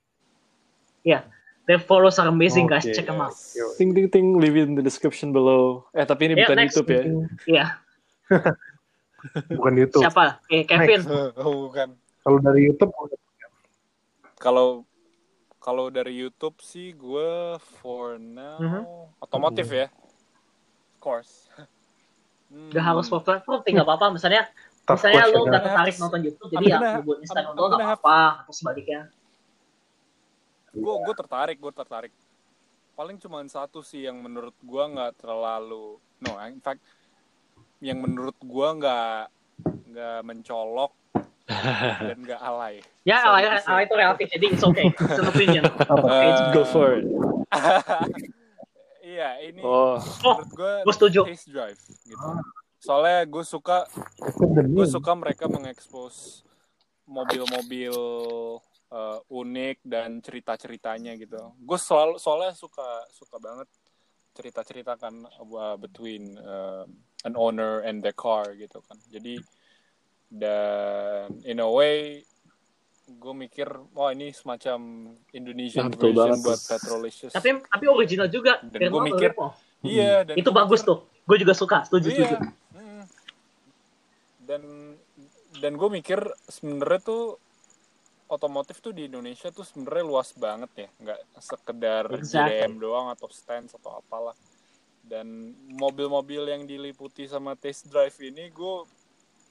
[1.02, 1.26] Ya,
[1.64, 3.32] their follows are amazing guys, Oke, check them out.
[3.34, 3.74] Yes.
[3.74, 5.88] Ting ting ting, leave it in the description below.
[5.90, 6.76] Eh tapi ini Yeah, bukan next.
[6.76, 7.02] YouTube ya.
[7.48, 7.66] Iya,
[9.50, 10.02] Bukan YouTube.
[10.02, 10.38] siapa?
[10.46, 11.00] Eh, Kevin.
[11.42, 11.94] Oh, bukan.
[12.20, 12.92] Kalau dari YouTube
[14.36, 14.86] Kalau
[15.58, 18.82] kalau dari YouTube sih gue for now Mhm.
[19.18, 19.86] otomotif ya.
[19.88, 21.32] Of course.
[22.48, 22.72] Hmm.
[22.72, 24.08] Gak harus for platform, tinggal apa-apa.
[24.08, 24.48] Misalnya,
[24.82, 25.52] tough misalnya lu ya.
[25.52, 29.00] udah tertarik nonton YouTube, jadi I'm ya lu buat Instagram I'm gak apa-apa, atau sebaliknya.
[30.68, 32.12] gue gue tertarik gue tertarik
[32.92, 36.80] paling cuma satu sih yang menurut gue nggak terlalu no in fact
[37.80, 39.20] yang menurut gue nggak
[39.88, 40.92] nggak mencolok
[42.08, 43.70] dan nggak alay Ya, Sorry alay, to say.
[43.72, 44.86] alay itu relatif, jadi it's okay.
[44.92, 45.64] It's an opinion.
[46.12, 47.08] Eh, Go for it.
[49.02, 51.20] iya ini Oh, menurut gue gua setuju.
[51.24, 52.28] taste drive gitu
[52.78, 53.88] soalnya gue suka
[54.62, 56.44] gue suka mereka mengekspos
[57.04, 57.96] mobil-mobil
[58.88, 61.40] uh, unik dan cerita-ceritanya gitu.
[61.58, 63.66] Gue selalu soalnya suka suka banget
[64.30, 66.84] cerita-cerita kan uh, between uh,
[67.22, 68.98] an owner and the car gitu kan.
[69.08, 69.40] Jadi
[70.28, 72.22] dan in a way
[73.08, 74.78] gue mikir wah ini semacam
[75.32, 76.44] Indonesian Ah, betul version banget.
[76.44, 77.32] buat Petrolicious.
[77.32, 78.60] Tapi tapi original juga.
[78.62, 79.56] Dan gua mikir- Olivo.
[79.80, 80.98] iya dan itu bagus mikir- tuh.
[81.24, 82.16] Gue juga suka, setuju, Iya.
[82.26, 82.36] setuju.
[82.74, 83.04] Mm.
[84.40, 84.62] Dan
[85.58, 87.24] dan gue mikir sebenarnya tuh
[88.26, 92.60] otomotif tuh di Indonesia tuh sebenarnya luas banget ya, nggak sekedar Exactly.
[92.60, 94.36] JDM doang atau stance atau apalah.
[95.08, 98.84] Dan mobil-mobil yang diliputi sama test drive ini gue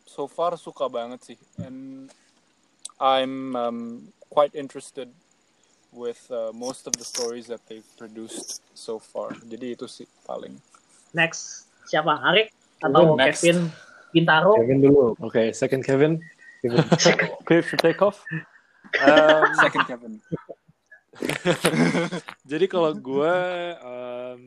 [0.07, 2.07] so far suka banget sih, and
[3.01, 3.79] I'm um,
[4.31, 5.11] quite interested
[5.91, 9.35] with uh, most of the stories that they've produced so far.
[9.45, 10.55] Jadi itu sih paling.
[11.11, 12.21] Next, siapa?
[12.23, 12.53] Arik?
[12.79, 13.43] Atau Next.
[13.43, 13.73] Kevin
[14.15, 14.55] Bintaro?
[14.61, 15.05] Kevin dulu.
[15.19, 15.51] okay.
[15.51, 16.21] Second Kevin.
[16.65, 18.23] To take off.
[19.03, 20.13] Um, Second Kevin.
[22.51, 23.35] Jadi kalau gue
[23.81, 24.41] um,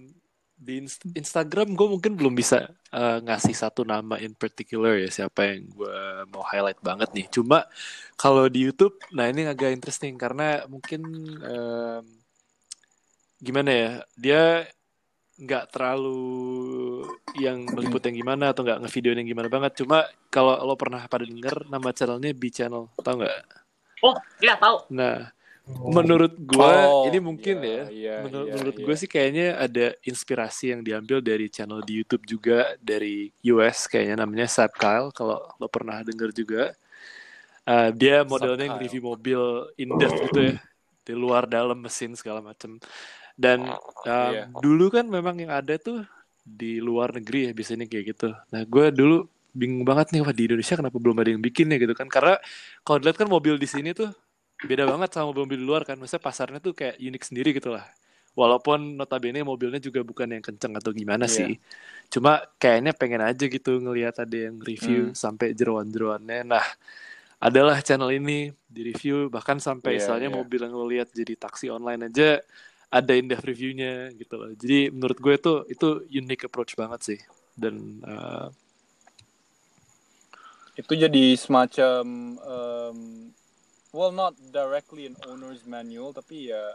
[0.61, 5.48] di Inst- Instagram gue mungkin belum bisa uh, ngasih satu nama in particular ya siapa
[5.48, 5.96] yang gue
[6.28, 7.26] mau highlight banget nih.
[7.32, 7.64] Cuma
[8.20, 11.00] kalau di YouTube, nah ini agak interesting karena mungkin
[11.40, 12.04] um,
[13.40, 13.90] gimana ya
[14.20, 14.42] dia
[15.40, 16.20] nggak terlalu
[17.40, 19.72] yang meliput yang gimana atau nggak ngevideoin yang gimana banget.
[19.80, 23.32] Cuma kalau lo pernah pada denger nama channelnya B Channel, tau nggak?
[24.04, 24.92] Oh, iya tahu.
[24.92, 25.32] Nah,
[25.79, 26.59] menurut gue
[26.91, 27.85] Oh, ini mungkin iya, ya.
[27.89, 28.85] iya, menurut iya, menurut iya.
[28.87, 34.27] gue sih kayaknya ada inspirasi yang diambil dari channel di YouTube juga dari US kayaknya
[34.27, 36.62] namanya Sap Kyle kalau lo pernah denger juga.
[37.64, 39.41] Eh, dia modelnya yang review mobil
[39.79, 40.55] in depth gitu ya
[41.01, 42.77] di luar dalam mesin segala macem.
[43.37, 44.53] Dan um, Iya.
[44.53, 46.05] dulu kan memang yang ada tuh
[46.45, 48.29] di luar negeri ya biasanya kayak gitu.
[48.53, 51.79] Nah gue dulu bingung banget nih wah di Indonesia kenapa belum ada yang bikin ya
[51.81, 52.07] gitu kan.
[52.11, 52.37] Karena
[52.85, 54.11] kalau dilihat kan mobil di sini tuh
[54.64, 55.96] beda banget sama mobil-mobil di luar kan.
[55.96, 57.84] Maksudnya pasarnya tuh kayak unik sendiri gitu lah.
[58.38, 61.34] Walaupun notabene mobilnya juga bukan yang kenceng atau gimana Iya.
[61.34, 61.52] sih.
[62.08, 65.16] Cuma kayaknya pengen aja gitu ngelihat ada yang review Hmm.
[65.18, 66.46] sampai jeroan-jeroannya.
[66.46, 66.62] Nah
[67.40, 70.36] adalah channel ini di review bahkan sampai Iya, misalnya iya.
[70.36, 72.38] mobil yang lo lihat jadi taksi online aja
[72.90, 74.50] ada in depth reviewnya gitu loh.
[74.54, 77.18] Jadi menurut gue itu itu unique approach banget sih.
[77.56, 78.50] Dan uh,
[80.78, 82.02] itu jadi semacam
[82.40, 82.98] um,
[83.91, 86.74] well not directly an owner's manual tapi ya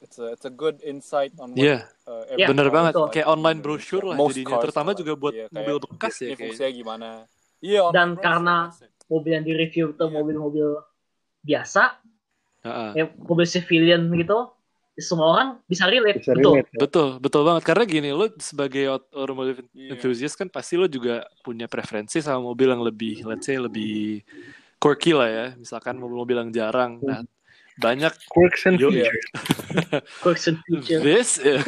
[0.00, 1.78] it's a it's a good insight on what Iya.
[2.04, 5.12] uh, every bener banget like kayak in online brochure lah Most jadinya cars terutama juga
[5.14, 7.08] buat kayak mobil bekas ya kayak fungsinya gimana
[7.58, 8.64] iya online Dan karena-.
[9.08, 10.12] Mobil yang di-review itu Iya.
[10.12, 10.68] mobil-mobil
[11.40, 11.96] biasa,
[12.60, 12.90] Heeh.
[12.92, 14.52] ya, mobil civilian gitu,
[15.00, 16.20] semua orang bisa relate.
[16.20, 16.60] Bisa betul.
[16.60, 16.80] relate ya.
[16.84, 17.62] Betul, betul banget.
[17.64, 19.96] Karena gini, lo sebagai aut- automotive Iya.
[19.96, 24.20] enthusiast kan pasti lo juga punya preferensi sama mobil yang lebih, let's say lebih
[24.78, 25.46] quirky lah ya.
[25.54, 26.98] Misalkan mobil-mobil yang jarang.
[27.00, 27.22] Nah,
[27.78, 29.06] banyak Quirks and Yo, iya.
[29.06, 29.26] features.
[30.22, 30.98] Quirks and feature.
[30.98, 31.38] this.
[31.38, 31.62] ya.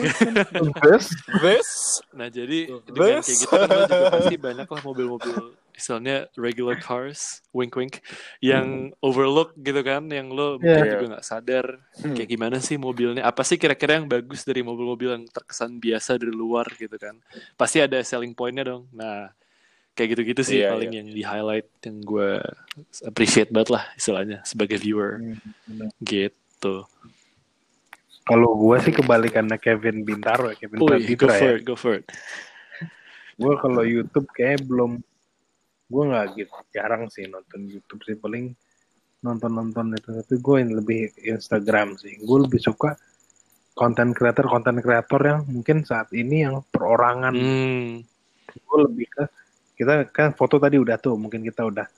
[0.83, 1.07] Terus,
[1.39, 1.69] this
[2.11, 3.27] Nah, jadi Tuh, dengan this.
[3.27, 5.37] kayak gitu kan juga pasti banyak lah mobil-mobil
[5.71, 8.05] misalnya regular cars, wink wink,
[8.39, 10.93] yang overlook gitu kan, yang lo mungkin Iya.
[10.93, 12.13] juga nggak sadar Hmm.
[12.13, 16.37] kayak gimana sih mobilnya, apa sih kira-kira yang bagus dari mobil-mobil yang terkesan biasa dari
[16.37, 17.17] luar gitu kan,
[17.57, 18.93] pasti ada selling pointnya dong.
[18.93, 19.33] Nah,
[19.93, 20.99] kayak gitu-gitu sih Iya, paling iya.
[21.03, 22.31] yang di highlight yang gue
[23.03, 26.87] appreciate banget lah istilahnya sebagai viewer Hmm, gitu.
[28.23, 31.51] kalau gue sih kebalikannya Kevin Bintaro ya, Kevin Wih, go Pratitra for ya.
[31.51, 32.05] it, go for it.
[33.35, 35.01] Gue kalau YouTube kayak belum,
[35.89, 38.55] gue nggak gitu jarang sih nonton YouTube sih paling
[39.21, 42.21] nonton-nonton itu tapi gue yang lebih Instagram sih.
[42.21, 42.95] Gue lebih suka
[43.73, 47.35] konten kreator konten kreator yang mungkin saat ini yang perorangan.
[47.35, 48.05] Hmm,
[48.63, 49.25] Gue lebih ke
[49.81, 51.89] kita kan foto tadi udah tuh mungkin kita udah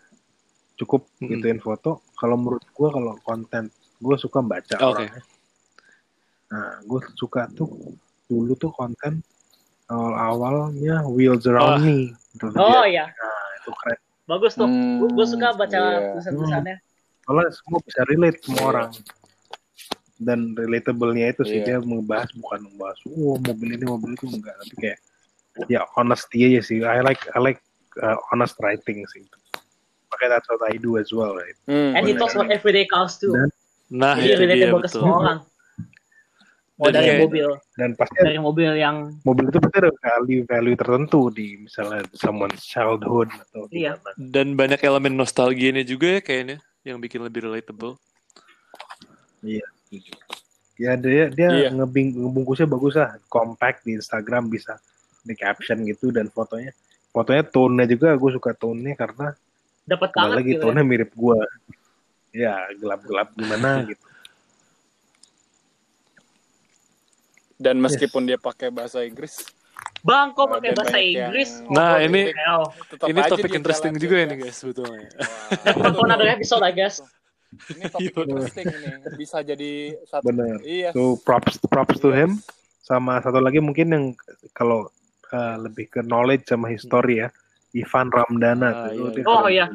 [0.78, 1.34] cukup Mm-mm.
[1.34, 3.66] gituin foto kalau menurut gua kalau konten
[3.98, 5.06] gue suka baca Oke.
[5.06, 5.22] orangnya
[6.46, 7.66] nah gue suka tuh
[8.26, 9.18] dulu tuh konten
[9.88, 11.82] awal awalnya Wheels Around.
[11.82, 12.88] Me Itu Oh dia.
[12.88, 14.64] iya, nah itu keren bagus tuh.
[14.64, 16.16] Hmm, Gue suka baca iya.
[16.16, 16.76] tulisan-tulisannya.
[17.22, 18.90] soalnya semua bisa relate semua orang
[20.18, 21.66] dan relatable-nya itu sih Iya.
[21.66, 24.98] dia membahas bukan membahas oh mobil ini mobil itu enggak tapi kayak
[25.68, 27.60] ya honesty aja sih I like I like
[27.98, 29.24] uh, honest writing sih
[30.08, 33.16] makanya that's what I do as well right Hmm, And he talks about everyday cars
[33.16, 33.32] too.
[33.32, 33.52] Dan-
[33.92, 35.00] Nah, Jadi itu dia relatable ke betul.
[35.04, 35.38] semua orang.
[36.80, 40.42] Mau Dan dari kayak- mobil, dan pasti dari mobil yang mobil itu pasti ada value
[40.42, 44.00] value tertentu di misalnya someone's childhood atau Iya.
[44.00, 44.16] gimana.
[44.16, 48.00] Dan banyak elemen nostalgianya juga ya kayaknya yang bikin lebih relatable.
[49.42, 51.68] ya dia dia Iya.
[51.70, 54.80] ngebing ngebungkusnya bagus lah compact di Instagram bisa
[55.22, 56.72] di caption gitu dan fotonya
[57.12, 59.36] fotonya tone-nya juga gue suka tone-nya karena
[59.84, 60.56] dapat Kembali banget lagi gitu.
[60.56, 60.62] ya.
[60.64, 61.38] tone-nya mirip gua.
[62.32, 64.06] Ya, gelap-gelap gimana gitu.
[67.56, 69.38] Dan meskipun dia pakai bahasa Inggris,
[70.02, 71.62] Bang, kok pakai bahasa Inggris?
[71.62, 72.34] yang- Nah, ini-
[73.06, 74.26] ini topik interesting juga juga.
[74.26, 75.06] ini guys sebetulnya.
[75.62, 76.98] Next for another episode, I guess.
[77.70, 78.90] Ini topik interesting ini.
[79.14, 80.26] Bisa jadi satu.
[80.26, 80.58] Bener.
[80.64, 80.90] Iya.
[80.90, 82.18] So props props to Yes.
[82.18, 82.30] him.
[82.82, 84.04] Sama satu lagi mungkin yang
[84.50, 84.90] kalau
[85.32, 87.28] uh, lebih ke knowledge sama history ya,
[87.72, 88.92] Ivan Ramdana Ah, tuh.
[88.92, 89.26] iya, dia iya.
[89.26, 89.66] Oh, iya.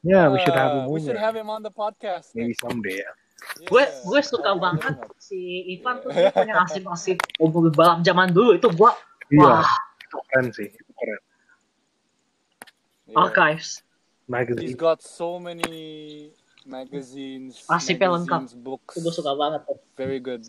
[0.00, 1.20] Ya, we should have him Uh, we should juga.
[1.22, 2.32] have him on the podcast.
[2.32, 3.10] Maybe someday ya.
[3.68, 5.36] Gue gue suka banget si
[5.72, 8.92] Ivan tuh dia punya arsip-arsip mobil balap zaman dulu itu gua
[9.28, 10.68] Iya, wah itu keren sih.
[10.68, 11.20] Itu keren.
[13.06, 13.16] Yeah.
[13.20, 13.80] archives.
[13.80, 14.76] He's Magazine.
[14.78, 16.30] got so many
[16.62, 18.62] magazines, lengkap.
[18.62, 18.94] books.
[18.94, 19.66] Itu gue suka banget.
[19.98, 20.46] Very good.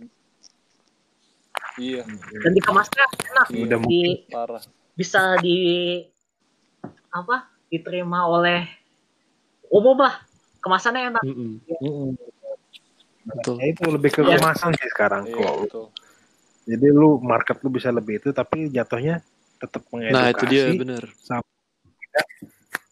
[1.77, 2.03] Iya,
[2.41, 3.63] Dan dikemasnya enak Iya.
[3.63, 4.63] Udah di parah.
[4.91, 5.57] bisa di
[7.07, 8.67] apa diterima oleh
[9.67, 10.19] umum lah
[10.59, 11.23] kemasannya enak.
[11.23, 11.51] Mm-mm.
[11.79, 12.09] Mm-mm.
[13.21, 13.55] Betul.
[13.61, 14.35] Ya, itu lebih ke Iya.
[14.35, 15.85] kemasan sih sekarang Iya, kalau betul.
[16.65, 19.21] jadi lu market lu bisa lebih itu tapi jatuhnya
[19.57, 21.03] tetap mengedukasi Nah itu dia bener.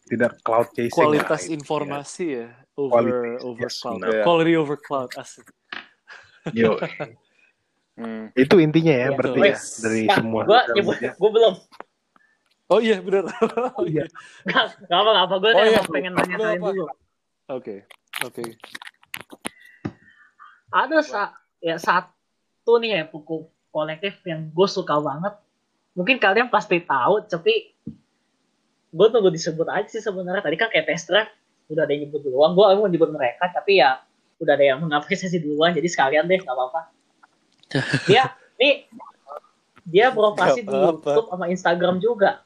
[0.09, 3.13] tidak cloud chasing Kualitas lah, informasi ya Quality, over
[3.45, 3.99] over yes, cloud.
[4.01, 4.23] benar.
[4.25, 5.45] Quality over cloud asik.
[6.55, 6.79] Yo,
[7.99, 8.31] Hmm.
[8.31, 10.41] itu intinya ya Iya, berarti ya dari Nah, semua
[10.71, 11.11] nyebut media.
[11.13, 11.55] gue belum
[12.69, 13.25] Oh iya bener.
[13.75, 14.05] Oh Iya.
[14.45, 15.81] nggak nggak apa nggak apa gue Oh, iya.
[15.83, 16.69] pengen nanya apa?
[16.69, 16.85] dulu.
[17.49, 17.75] Oke
[18.21, 18.43] oke.
[20.69, 21.21] Ada sa
[21.59, 25.33] ya satu nih ya buku kolektif yang gue suka banget.
[25.91, 27.73] Mungkin kalian pasti tahu, tapi
[28.87, 30.39] gue tunggu disebut aja sih sebenarnya.
[30.39, 31.29] Tadi kan kayak test drive
[31.67, 32.53] udah ada yang nyebut duluan.
[32.53, 33.97] Gue mau nyebut mereka, tapi ya
[34.37, 35.73] udah ada yang mengapresiasi duluan.
[35.73, 36.81] Jadi sekalian deh, nggak apa-apa.
[38.09, 38.85] Dia, nih
[39.83, 40.69] dia beroperasi di.
[40.69, 42.41] YouTube sama Instagram juga.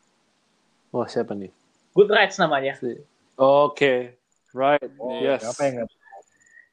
[0.89, 1.51] Wah siapa nih?
[1.91, 2.75] Goodreads namanya.
[2.77, 3.03] Si-
[3.35, 4.15] Oke.
[4.53, 4.91] Right.
[4.95, 5.41] Oh, yes.
[5.43, 6.01] apa yang nggak-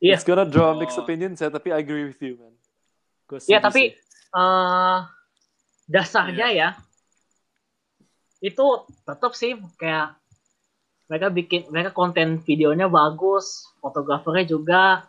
[0.01, 0.15] Iya.
[0.17, 1.05] It's gonna draw mixed Oh.
[1.05, 2.55] opinions ya, tapi I agree with you, man.
[3.31, 3.83] Iya, setuju tapi
[4.31, 4.99] eh
[5.87, 6.69] dasarnya ya
[8.41, 8.65] itu
[9.05, 10.15] tetap sih kayak
[11.07, 15.05] mereka bikin mereka konten videonya bagus, fotografernya juga,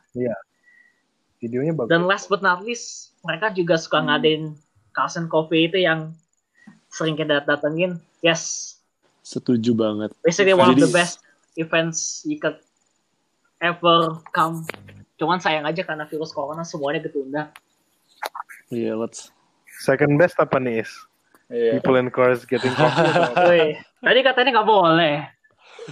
[1.38, 4.08] videonya bagus dan last but not least mereka juga suka Hmm.
[4.10, 4.44] ngadain
[4.92, 6.12] Carson Coffee itu yang
[6.90, 8.02] sering kita datengin.
[8.20, 8.76] Yes,
[9.22, 10.12] setuju banget.
[10.22, 11.22] basically one of the best
[11.56, 12.60] events you could
[13.58, 14.66] ever come.
[15.16, 17.54] Cuman sayang aja karena virus corona semuanya ketunda.
[18.68, 19.30] Iya, let's.
[19.82, 20.92] second best apa nih is
[21.50, 21.76] Iya.
[21.76, 25.16] people in cars getting coffee tadi katanya nggak boleh.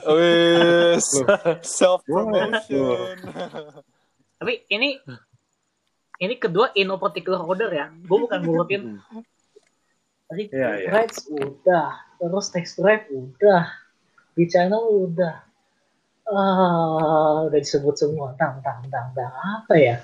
[0.06, 1.58] Wis, Loh.
[1.60, 3.18] self promotion.
[4.38, 5.02] Tapi ini
[6.20, 7.88] ini kedua in no particular order ya.
[8.04, 9.00] Gue bukan ngurutin
[10.30, 10.88] tadi Iya, iya.
[10.94, 11.90] rights udah,
[12.22, 13.66] terus text drive udah,
[14.36, 15.36] di channel udah.
[16.30, 18.38] Ah, udah disebut semua.
[18.38, 19.98] Tang tang tang tang apa ya?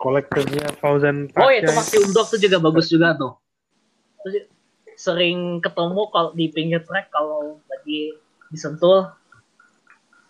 [0.00, 1.76] kolektornya Fauzan Oh itu Pasha.
[1.76, 3.36] Maxi Undok tuh juga bagus juga tuh.
[4.24, 4.48] Terus
[4.96, 8.16] sering ketemu kalau di pinggir trek kalau lagi
[8.48, 9.12] disentul.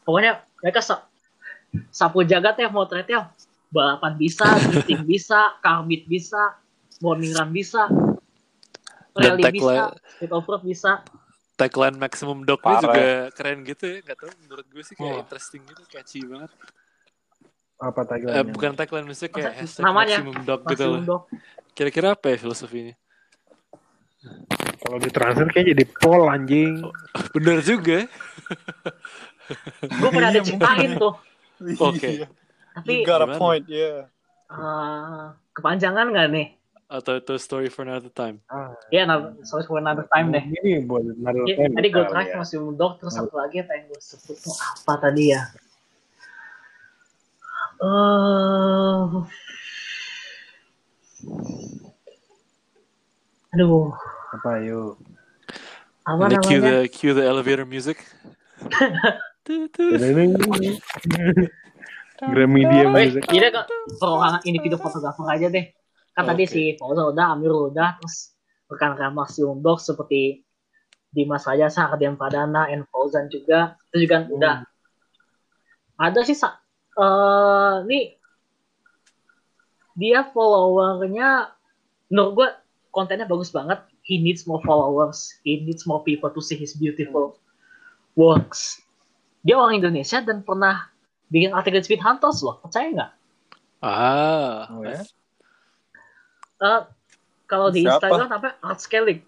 [0.02, 1.06] Pokoknya mereka sa-
[1.94, 3.30] sapu jagat ya motretnya
[3.70, 6.58] balapan bisa, drifting bisa, karbit bisa,
[6.98, 7.86] morning run bisa,
[9.12, 10.92] Dan rally bisa, tagline, street off road bisa.
[11.54, 12.82] tagline maximum dognya Parah.
[12.82, 13.98] juga keren gitu ya.
[14.02, 15.22] Gak tau, menurut gue sih kayak Oh.
[15.22, 16.50] interesting gitu, catchy banget.
[17.78, 20.98] apa Eh, tagline bukan tagline, maksudnya kayak Masa- hashtag namanya, maximum dog gitu loh.
[21.00, 21.22] Undok.
[21.72, 22.94] Kira-kira apa ya filosofinya?
[24.80, 26.84] kalau di transfer kayak jadi pol anjing
[27.32, 28.04] Bener juga.
[29.80, 31.14] Gue pernah ada Iya, ciptain tuh,
[31.80, 32.08] Oke.
[32.20, 32.28] Iya.
[32.74, 34.06] Tapi You got a point, yeah.
[34.50, 35.24] eh,
[35.56, 36.48] kepanjangan nggak nih?
[36.90, 38.42] atau itu story for another time?
[38.50, 40.42] Ah, Ya, nah, sorry for another time deh.
[40.42, 42.38] Ini buat another Ya, time tadi gue terakhir ya.
[42.42, 45.46] masih Dog, terus satu lagi apa yang gue sebut tuh apa tadi ya?
[47.80, 49.06] Eh,
[53.54, 53.94] aduh,
[54.34, 54.98] Apa yuk?
[56.02, 56.82] apa Ini cue namanya?
[56.82, 58.02] the cue the elevator music.
[62.28, 63.22] Gramedia Wait, music.
[63.32, 63.62] jadi ke
[63.96, 65.72] perorangan individu fotografer aja deh.
[66.12, 66.52] Kan tadi Oke.
[66.52, 68.36] si Fauza udah, Amir udah, terus
[68.68, 70.44] rekan-rekan Maximum Dog seperti
[71.10, 73.78] Dimas Raja, Sardian Pradana, and Fauzan juga.
[73.90, 74.34] Itu juga Hmm.
[74.36, 74.54] udah.
[75.96, 76.60] Ada sih, sa-
[76.94, 78.04] eh nih,
[79.94, 81.50] dia followernya,
[82.08, 82.48] menurut gue
[82.90, 83.80] kontennya bagus banget.
[84.02, 85.30] He needs more followers.
[85.46, 87.38] He needs more people to see his beautiful
[88.12, 88.82] works.
[89.40, 90.89] Dia orang Indonesia dan pernah
[91.30, 93.10] bikin artikel Speed Hunters loh, percaya nggak?
[93.80, 95.00] Ah, Oh, ya?
[96.60, 96.80] Eh,
[97.48, 98.04] kalau di Siapa?
[98.04, 99.24] Instagram apa Art Scaling.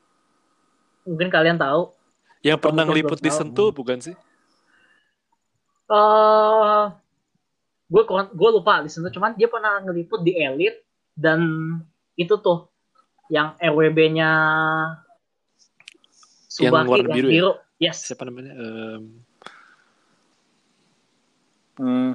[1.08, 1.94] Mungkin kalian tahu.
[2.42, 3.38] yang pernah ngeliput di tahu.
[3.38, 4.14] Sentul bukan sih?
[5.88, 6.82] Eh,
[7.86, 8.02] gue
[8.34, 10.82] gue lupa di situ, cuman dia pernah ngeliput di Elite
[11.14, 11.40] dan
[12.14, 12.66] itu tuh
[13.28, 14.30] yang RWB-nya
[16.52, 17.50] Yang Subaki warna biru ya?
[17.80, 18.52] Yes, Siapa namanya?
[18.52, 19.02] Em,
[21.82, 22.14] Hmm.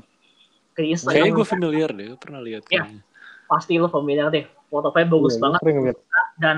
[0.71, 2.63] ke kayaknya gue familiar deh, gue pernah lihat.
[2.71, 2.87] Iya.
[2.87, 3.01] kayaknya.
[3.47, 4.47] pasti lo familiar deh.
[4.67, 5.93] Fotonya bagus Iya, banget gue
[6.37, 6.57] dan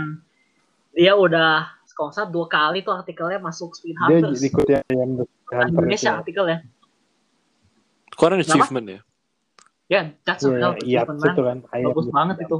[0.94, 4.40] dia udah kalau salah dua kali tuh artikelnya masuk Speed Dia Hunters.
[4.42, 5.12] ikut yang yang
[5.68, 6.58] Indonesia Hunter artikelnya.
[8.14, 9.00] Kok ada achievement ya?
[9.90, 10.54] Ya, that's itu.
[10.54, 11.58] a Iya, iya, achievement, itu man.
[11.66, 11.82] kan.
[11.82, 12.58] Bagus banget itu.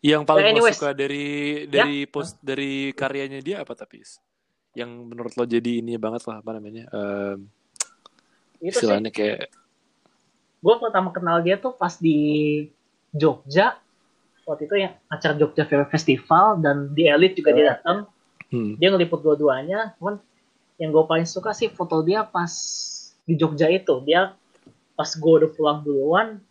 [0.00, 0.76] Yang paling Ya, anyways.
[0.80, 1.28] suka dari
[1.68, 4.00] dari post dari karyanya dia apa tapi?
[4.72, 6.88] Yang menurut lo jadi ini banget lah apa namanya?
[6.88, 7.44] Em,
[8.60, 8.84] Itu sih.
[8.84, 9.48] istilahnya kayak
[10.60, 12.18] gue pertama kenal dia tuh pas di
[13.10, 13.80] Jogja.
[14.44, 18.06] Waktu itu yang acara Jogja Film Festival dan di Elite juga dia datang.
[18.52, 19.96] Hmm, dia ngeliput dua-duanya.
[19.96, 20.20] Cuman
[20.76, 22.50] yang gue paling suka sih foto dia pas
[23.24, 24.04] di Jogja itu.
[24.04, 24.36] Dia
[24.94, 26.42] pas gue udah pulang duluan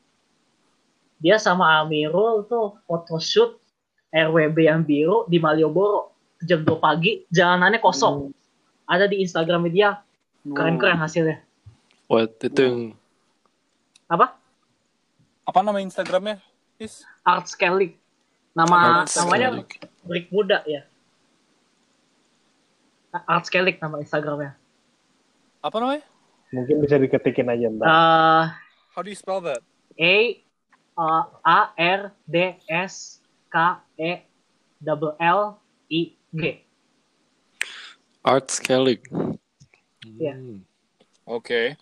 [1.19, 3.59] dia sama Amirul tuh photoshoot
[4.09, 7.27] RWB yang biru di Malioboro jam 2 pagi.
[7.27, 8.31] Jalanannya kosong.
[8.87, 9.99] Ada di Instagram dia.
[10.47, 11.43] Keren-keren hasilnya
[12.09, 12.79] what itu yang
[14.09, 14.35] apa
[15.49, 16.37] Apa nama Instagramnya?
[16.77, 17.01] Is?
[17.25, 17.97] Art Scaling
[18.53, 19.65] nama Art namanya.
[20.05, 20.85] Brick Muda ya.
[23.25, 24.53] Art Scaling nama Instagramnya.
[25.65, 26.05] Apa namanya?
[26.53, 27.85] Mungkin bisa diketikin aja ntar.
[27.89, 28.45] Eh
[28.93, 29.65] How do you spell that?
[29.97, 30.37] A
[30.93, 34.21] uh, A R D S K E
[34.77, 35.57] double L
[35.89, 36.61] I G.
[38.21, 39.01] art scaling.
[40.05, 40.35] Iya.
[40.35, 40.61] Hmm.
[41.25, 41.79] Oke.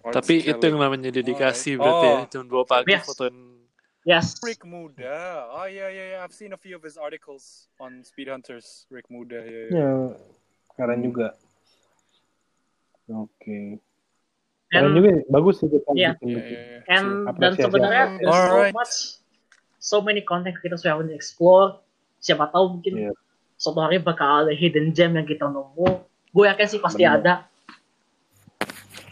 [0.00, 2.16] Tapi itu yang namanya dedikasi berarti ya.
[2.16, 2.24] Oh.
[2.32, 3.04] Jam 2 pagi Yes.
[3.04, 3.36] fotoin
[4.00, 4.40] Yes.
[4.40, 5.44] Rick Muda.
[5.52, 6.20] Oh yeah, yeah, yeah.
[6.24, 8.88] I've seen a few of his articles on Speed Hunters.
[8.88, 9.44] Rick Muda.
[9.44, 9.76] Yeah, yeah.
[9.76, 9.92] Ya,
[10.72, 11.36] keren juga.
[13.10, 13.76] Oke.
[14.70, 16.00] Keren And, juga, bagus sih kita Iya.
[16.00, 16.32] Yeah, gitu.
[16.32, 16.48] yeah,
[16.80, 16.94] yeah.
[16.96, 17.06] and
[17.36, 18.72] dan Apresiasi sebenarnya there's so Alright.
[18.72, 18.94] much
[19.76, 21.82] so many content kita sudah haven't explore.
[22.22, 23.12] Siapa tahu mungkin Iya.
[23.60, 26.08] suatu hari bakal ada hidden gem yang kita nemu.
[26.32, 27.20] Gue yakin sih pasti Bener.
[27.20, 27.34] ada.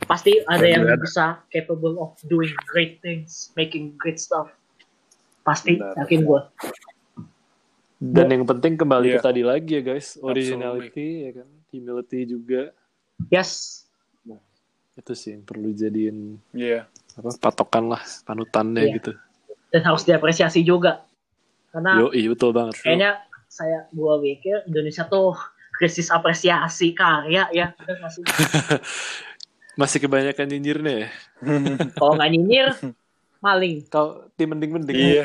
[0.08, 4.48] Pasti ada yang bisa capable of doing great things, making great stuff.
[5.44, 5.94] Pasti Benar.
[6.00, 6.40] yakin gue.
[7.98, 9.26] Dan yang penting kembali ke Iya.
[9.26, 12.72] tadi lagi ya guys, originality ya kan, humility juga
[13.28, 13.84] Yes.
[14.94, 16.90] itu sih yang perlu jadiin Yeah.
[17.14, 18.94] apa patokan lah panutannya Iya.
[18.98, 19.12] gitu.
[19.70, 21.04] Dan harus diapresiasi juga.
[21.70, 22.80] Karena Yo, iya betul banget.
[22.80, 25.36] kayaknya saya gua pikir Indonesia tuh
[25.74, 27.66] krisis apresiasi karya ya.
[29.78, 31.08] Masih kebanyakan nyinyirnya ya.
[32.02, 32.68] Kalau nggak nyinyir,
[33.38, 33.86] maling.
[33.86, 34.98] Kau tim mending-mending.
[34.98, 35.24] Iya.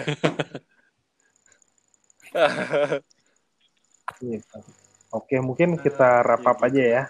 [4.21, 4.57] Gitu.
[5.17, 7.03] Oke, mungkin kita wrap up aja ya.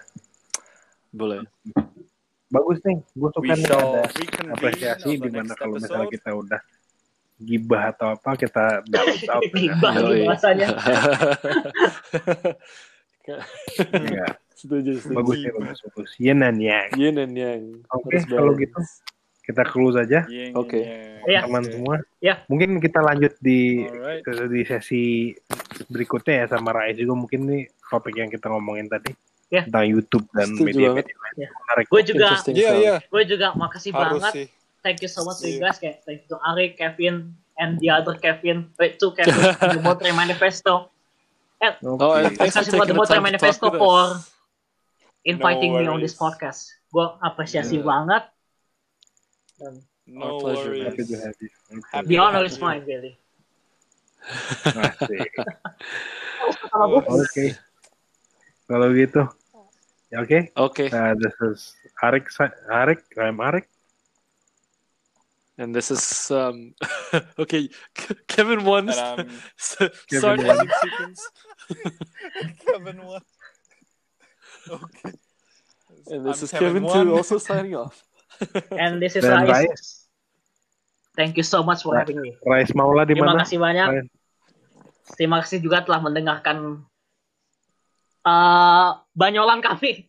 [1.12, 1.44] Boleh.
[2.48, 4.08] Bagus nih, gue suka nih shall ada
[4.52, 6.60] apresiasi di mana kalau misalnya kita udah
[7.40, 9.42] gibah atau apa kita dapat out.
[9.52, 10.68] Gibah gitu bahasanya.
[13.24, 15.16] Iya, setuju, setuju.
[15.16, 16.10] bagus ya, bagus, bagus.
[16.16, 16.88] Yin and yang.
[16.94, 17.62] Yin and yang.
[17.90, 18.78] Oke, Harus kalau gitu
[19.44, 20.24] kita close aja
[20.54, 20.80] Oke.
[20.80, 21.20] yang.
[21.24, 21.40] Iya.
[21.44, 21.72] teman Oke.
[21.72, 21.94] semua.
[22.20, 22.34] Iya.
[22.46, 24.24] Mungkin kita lanjut di Alright.
[24.24, 25.32] di sesi
[25.88, 29.12] berikutnya ya sama Rais juga mungkin nih topik yang kita ngomongin tadi
[29.48, 29.62] Ya.
[29.68, 31.36] tentang YouTube dan media-media lain.
[31.38, 31.48] Ya.
[31.52, 31.86] Menarik.
[31.86, 32.58] Gue juga, Iya, sekali.
[32.82, 32.94] iya.
[33.00, 34.32] gue juga makasih Harus banget.
[34.34, 34.46] sih.
[34.82, 35.68] Thank you so much to you Iya.
[35.68, 35.78] guys.
[35.78, 37.14] Kayak thank you to Ari, Kevin,
[37.56, 38.68] and the other Kevin.
[38.76, 39.32] Wait, to Kevin,
[39.70, 40.90] the Motor Manifesto.
[41.62, 42.02] And Oke.
[42.02, 44.00] Oh, and thanks for Especially for the taking the time to talk Manifesto for
[45.24, 46.70] inviting No me on this podcast.
[46.92, 47.86] Gue apresiasi Yeah.
[47.86, 48.22] banget.
[49.58, 49.74] Dan
[50.04, 50.84] No pleasure, worries.
[50.84, 51.50] Happy to have you.
[51.88, 52.84] Happy The honor is mine.
[56.68, 57.46] Kalau gue Oke.
[58.68, 59.22] Kalau gitu.
[60.12, 60.52] Ya, Oke.
[60.54, 61.72] Okay, Uh, this is
[62.04, 62.28] Arik.
[62.68, 63.00] Arik.
[63.16, 63.66] I'm Arik.
[65.58, 66.74] And this is um.
[67.38, 68.88] okay, K- Kevin won.
[68.90, 70.68] And I'm Start won.
[70.82, 71.20] sequence.
[72.66, 73.22] Kevin one.
[74.64, 75.12] Okay.
[76.08, 77.04] And this I'm is Kevin, one.
[77.06, 78.00] too, also signing off.
[78.72, 79.68] and this is Dan Rais.
[79.68, 79.84] Rais.
[81.16, 82.32] Thank you so much for having me.
[82.48, 83.44] Rais Maula di Terima mana?
[83.44, 83.88] kasih banyak.
[83.92, 84.08] Rais.
[85.20, 86.80] Terima kasih juga telah mendengarkan
[88.24, 90.08] uh, banyolan kami.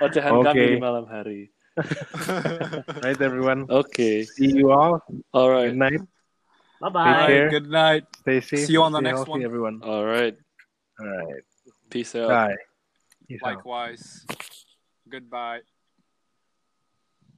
[0.00, 0.68] Ocehan kami Okay.
[0.74, 1.52] di malam hari.
[3.02, 3.66] Right, everyone.
[3.70, 5.00] Okay, See you all.
[5.32, 6.00] all right, Good night.
[6.80, 7.00] Bye bye.
[7.12, 7.50] Alright, care.
[7.50, 8.04] good night.
[8.20, 8.66] Stay safe.
[8.66, 9.44] See you on the Stay next healthy, one.
[9.44, 9.80] everyone.
[9.82, 10.36] all right.
[10.98, 11.44] All right.
[11.90, 12.28] Peace out.
[12.28, 12.56] Bye.
[13.28, 13.56] Peace out.
[13.56, 14.26] Likewise.
[15.08, 15.60] Goodbye.